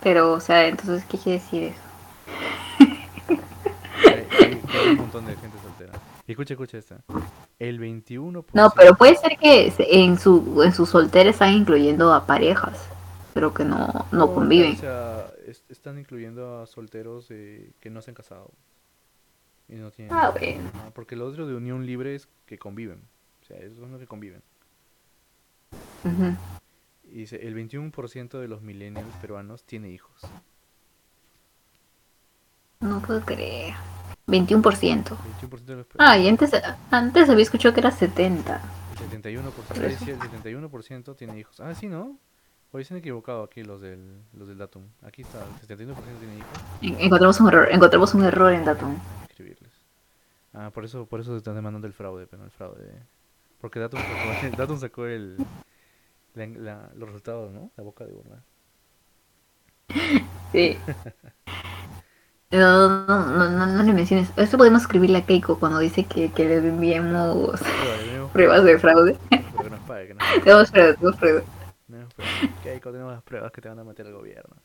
[0.01, 1.79] Pero, o sea, entonces, ¿qué quiere decir eso?
[4.05, 5.93] Hay, hay- hay un montón de gente soltera.
[6.27, 6.97] Y escucha, escucha esta.
[7.59, 8.45] El 21%.
[8.53, 12.85] No, pero puede ser que en su, en su soltera están incluyendo a parejas,
[13.33, 14.75] pero que no, no o conviven.
[14.77, 18.51] sea, es- están incluyendo a solteros eh, que no se han casado.
[19.69, 19.91] Y no.
[20.09, 20.69] Ah, bueno.
[20.73, 23.01] Ajá, porque lo otro de unión libre es que conviven.
[23.41, 24.41] O sea, esos son los que conviven.
[26.03, 26.35] Ujú.
[27.05, 30.21] Y dice, el 21% de los millennials peruanos tiene hijos.
[32.79, 33.73] No puedo creer.
[34.27, 34.61] 21%.
[35.41, 35.97] 21% de los peruanos.
[35.99, 36.51] Ah, y antes,
[36.91, 38.61] antes había escuchado que era 70.
[39.11, 39.43] El 71%,
[39.75, 41.59] ahí decía, el 71% tiene hijos.
[41.59, 42.17] Ah, sí, ¿no?
[42.71, 44.83] Hoy se han equivocado aquí los del, los del Datum.
[45.03, 46.49] Aquí está, el 71% tiene hijos.
[46.81, 48.95] En- Encontramos un error, encontramos un error en Datum.
[50.53, 52.85] Ah, por eso, por eso se están demandando el fraude, pero no el fraude.
[53.59, 55.37] Porque Datum sacó, Datum sacó el,
[56.35, 57.71] la- la- los resultados, ¿no?
[57.75, 58.43] La boca de urna.
[60.51, 60.77] Sí.
[62.51, 64.29] No, no, no, no, no le menciones.
[64.37, 67.59] Esto podemos escribirle a Keiko cuando dice que, que le enviemos
[68.31, 69.17] pruebas de fraude.
[69.29, 70.39] pero que nos pague, que nos pague.
[70.41, 71.43] Tenemos pruebas, tenemos pruebas.
[71.87, 72.35] Tenemos pruebas.
[72.61, 74.55] Keiko, tenemos las pruebas que te van a meter al gobierno.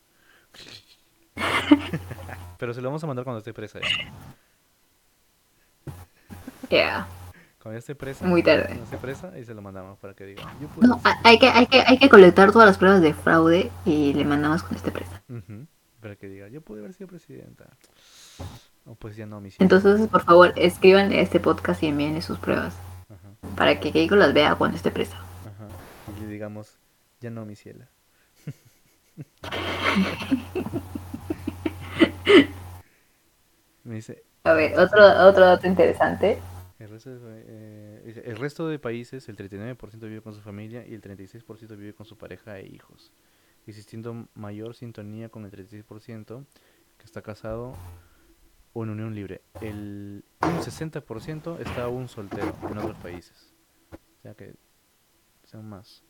[2.59, 3.87] pero se lo vamos a mandar cuando esté presa ya.
[6.69, 7.07] Ya,
[7.61, 8.25] Cuando ya esté presa.
[8.25, 8.65] muy tarde.
[8.67, 10.43] Cuando esté presa y se lo mandamos para que diga.
[10.61, 14.13] Yo No, hay que, hay, que, hay que colectar todas las pruebas de fraude y
[14.13, 15.21] le mandamos con este presa.
[16.01, 17.65] Para que diga, yo pude haber sido presidenta.
[18.85, 19.49] O pues ya no, mi.
[19.59, 22.73] Entonces, por favor, escriban este podcast y envíenle sus pruebas
[23.09, 25.17] Ajá, para que Keiko las vea cuando esté presa.
[25.17, 25.67] ajá.
[26.17, 26.77] Y le digamos,
[27.19, 27.85] ya no, mi cielo.
[33.83, 36.39] Me dice, A ver, otro, otro dato interesante.
[36.79, 40.93] El resto, de, eh, el resto de países, el 39% vive con su familia y
[40.93, 43.11] el 36% vive con su pareja e hijos,
[43.67, 46.45] existiendo mayor sintonía con el 36%
[46.97, 47.75] que está casado
[48.73, 49.41] o en unión libre.
[49.61, 53.53] El un 60% está aún soltero en otros países.
[53.91, 54.55] O sea que
[55.45, 56.03] son más.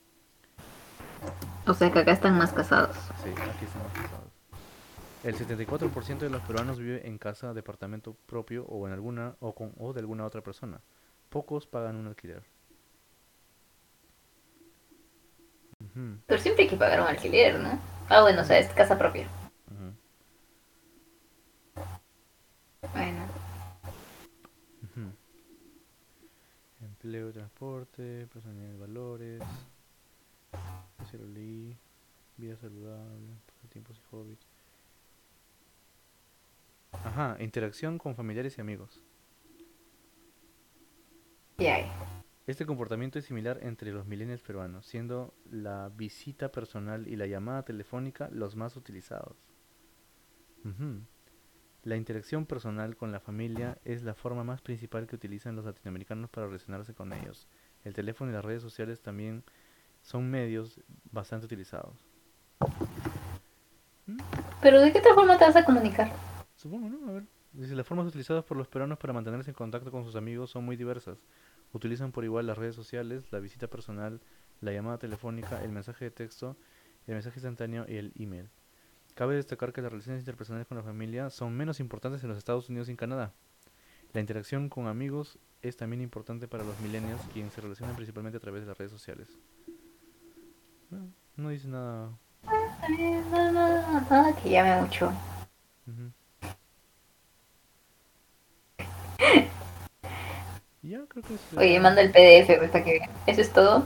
[1.66, 2.96] O sea que acá están más casados.
[3.24, 4.39] Sí, aquí estamos casados.
[5.22, 9.74] El 74% de los peruanos vive en casa, departamento propio o en alguna o con
[9.78, 10.82] o de alguna otra persona.
[11.30, 12.44] Pocos pagan un alquiler.
[16.26, 17.80] Pero siempre hay que pagar un alquiler, ¿no?
[18.08, 19.28] Ah, bueno, o sea, es casa propia.
[22.94, 23.26] Bueno.
[26.82, 29.44] Empleo, transporte, personalidad de valores.
[32.38, 34.49] Vida saludable, pasatiempos y hobbies.
[36.92, 39.04] Ajá, interacción con familiares y amigos.
[41.58, 41.86] Y hay.
[42.48, 47.64] Este comportamiento es similar entre los millennials peruanos, siendo la visita personal y la llamada
[47.64, 49.38] telefónica los más utilizados.
[51.84, 56.30] La interacción personal con la familia es la forma más principal que utilizan los latinoamericanos
[56.30, 57.48] para relacionarse con ellos.
[57.84, 59.44] El teléfono y las redes sociales también
[60.02, 61.96] son medios bastante utilizados.
[64.62, 66.12] Pero ¿de qué otra forma te vas a comunicar?
[66.60, 67.10] Supongo, ¿no?
[67.10, 67.24] A ver.
[67.54, 70.66] Dice, las formas utilizadas por los peruanos para mantenerse en contacto con sus amigos son
[70.66, 71.18] muy diversas.
[71.72, 74.20] Utilizan por igual las redes sociales, la visita personal,
[74.60, 76.58] la llamada telefónica, el mensaje de texto,
[77.08, 78.50] el mensaje instantáneo y el email.
[79.16, 82.68] Cabe destacar que las relaciones interpersonales con la familia son menos importantes en los Estados
[82.68, 83.32] Unidos y en Canadá.
[84.12, 88.42] La interacción con amigos es también importante para los millennials, quienes se relacionan principalmente a
[88.42, 89.30] través de las redes sociales.
[90.90, 91.08] No,
[91.38, 92.12] no dice nada.
[94.44, 95.08] Que llame mucho.
[95.88, 96.12] Ujú.
[100.82, 101.42] Ya, creo que es...
[101.58, 103.02] Oye, eh, manda el PDF pues, para que.
[103.28, 103.86] ¿Eso es todo?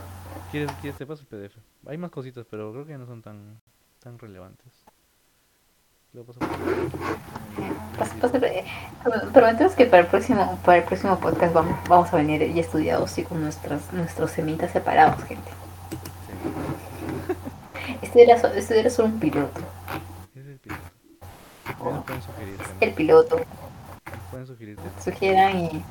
[0.52, 1.57] ¿Quieres, quieres te paso el PDF?
[1.88, 3.60] Hay más cositas, pero creo que no son tan,
[3.99, 4.72] tan relevantes.
[6.14, 6.40] Lo paso
[8.44, 8.65] eh,
[9.34, 13.18] Prometemos que para el próximo, para el próximo podcast vamos, vamos a venir ya estudiados
[13.18, 15.49] y con nuestras, nuestros semitas separados, gente.
[15.90, 15.98] Sí,
[18.03, 19.60] Este era, este era solo un piloto.
[20.36, 20.84] es el piloto.
[21.84, 23.38] Ya nos pueden sugerir El piloto.
[23.38, 24.78] Nos pueden sugerir.
[25.03, 25.84] Sugieran y,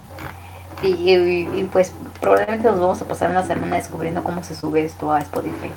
[0.82, 4.84] y, y- y, pues probablemente nos vamos a pasar una semana descubriendo cómo se sube
[4.84, 5.70] esto a Spotify.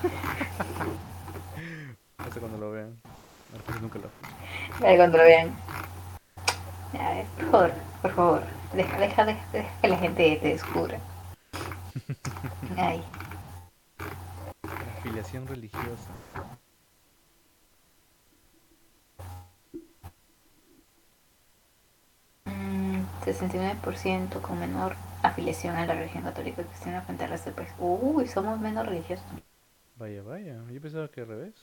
[2.17, 2.95] Hasta cuando lo vean.
[3.81, 4.09] Nunca lo
[4.87, 5.55] Ahí cuando lo vean.
[6.99, 8.41] A ver, por favor, por favor.
[8.73, 10.99] Deja, deja, deja, deja que la gente te descubra.
[12.77, 13.03] Ay.
[14.99, 16.09] Afiliación religiosa.
[22.45, 27.73] 69% con menor afiliación a la religión católica cristiana frente al resto del país.
[27.79, 29.25] Uy, somos menos religiosos.
[29.97, 30.61] Vaya, vaya.
[30.69, 31.55] Yo pensaba que al revés.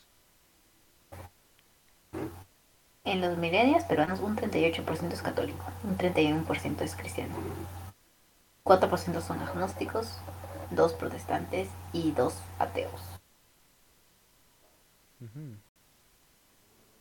[3.04, 7.34] En los milenios peruanos un 38% es católico, un 31% es cristiano.
[8.64, 10.18] 4% son agnósticos,
[10.70, 13.00] 2 protestantes y 2 ateos.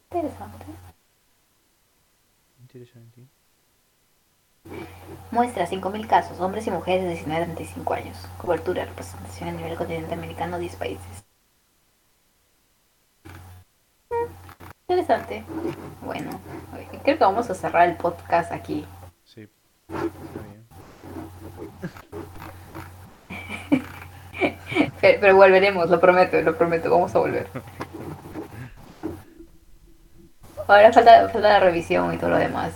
[0.09, 0.65] Interesante.
[2.61, 3.27] Interesante.
[5.31, 8.17] Muestra 5.000 casos, hombres y mujeres de 19 a 35 años.
[8.37, 11.23] Cobertura, representación a nivel continente americano, 10 países.
[14.87, 15.45] Interesante.
[16.01, 16.31] Bueno,
[17.03, 18.85] creo que vamos a cerrar el podcast aquí.
[19.23, 19.47] Sí.
[19.87, 20.09] Está
[23.71, 23.85] bien.
[24.99, 27.47] Pero, pero volveremos, lo prometo, lo prometo, vamos a volver.
[30.67, 32.71] Ahora falta, falta la revisión y todo lo demás.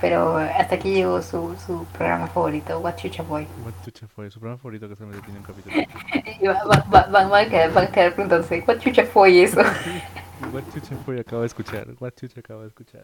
[0.00, 3.46] Pero hasta aquí llegó su, su programa favorito, What Chucha Boy.
[3.64, 5.74] What Chucha fue su programa favorito que solamente tiene un capítulo.
[6.40, 9.42] Y va- va- va- van, van a quedar, van a quedar preguntándose, What Chucha fue
[9.42, 9.60] eso?
[10.52, 11.86] What Chucha fue acabo de escuchar.
[12.00, 13.02] What Chucha acabo de escuchar.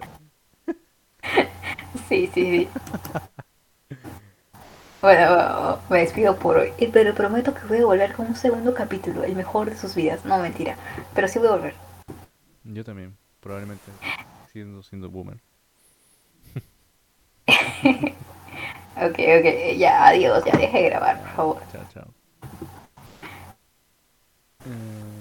[2.08, 2.68] Sí, sí, sí.
[5.02, 6.72] Bueno, me despido por hoy.
[6.78, 9.94] Eh, Pero prometo que voy a volver con un segundo capítulo, el mejor de sus
[9.94, 10.24] vidas.
[10.24, 10.76] No, mentira.
[11.14, 11.74] Pero sí voy a volver.
[12.64, 13.90] Yo también, probablemente
[14.52, 15.38] siendo siendo boomer.
[18.96, 19.78] Ok, ok.
[19.78, 20.44] Ya, adiós.
[20.44, 21.62] Ya deje de grabar, por favor.
[21.72, 22.06] Chao, chao.
[24.66, 25.19] Eh,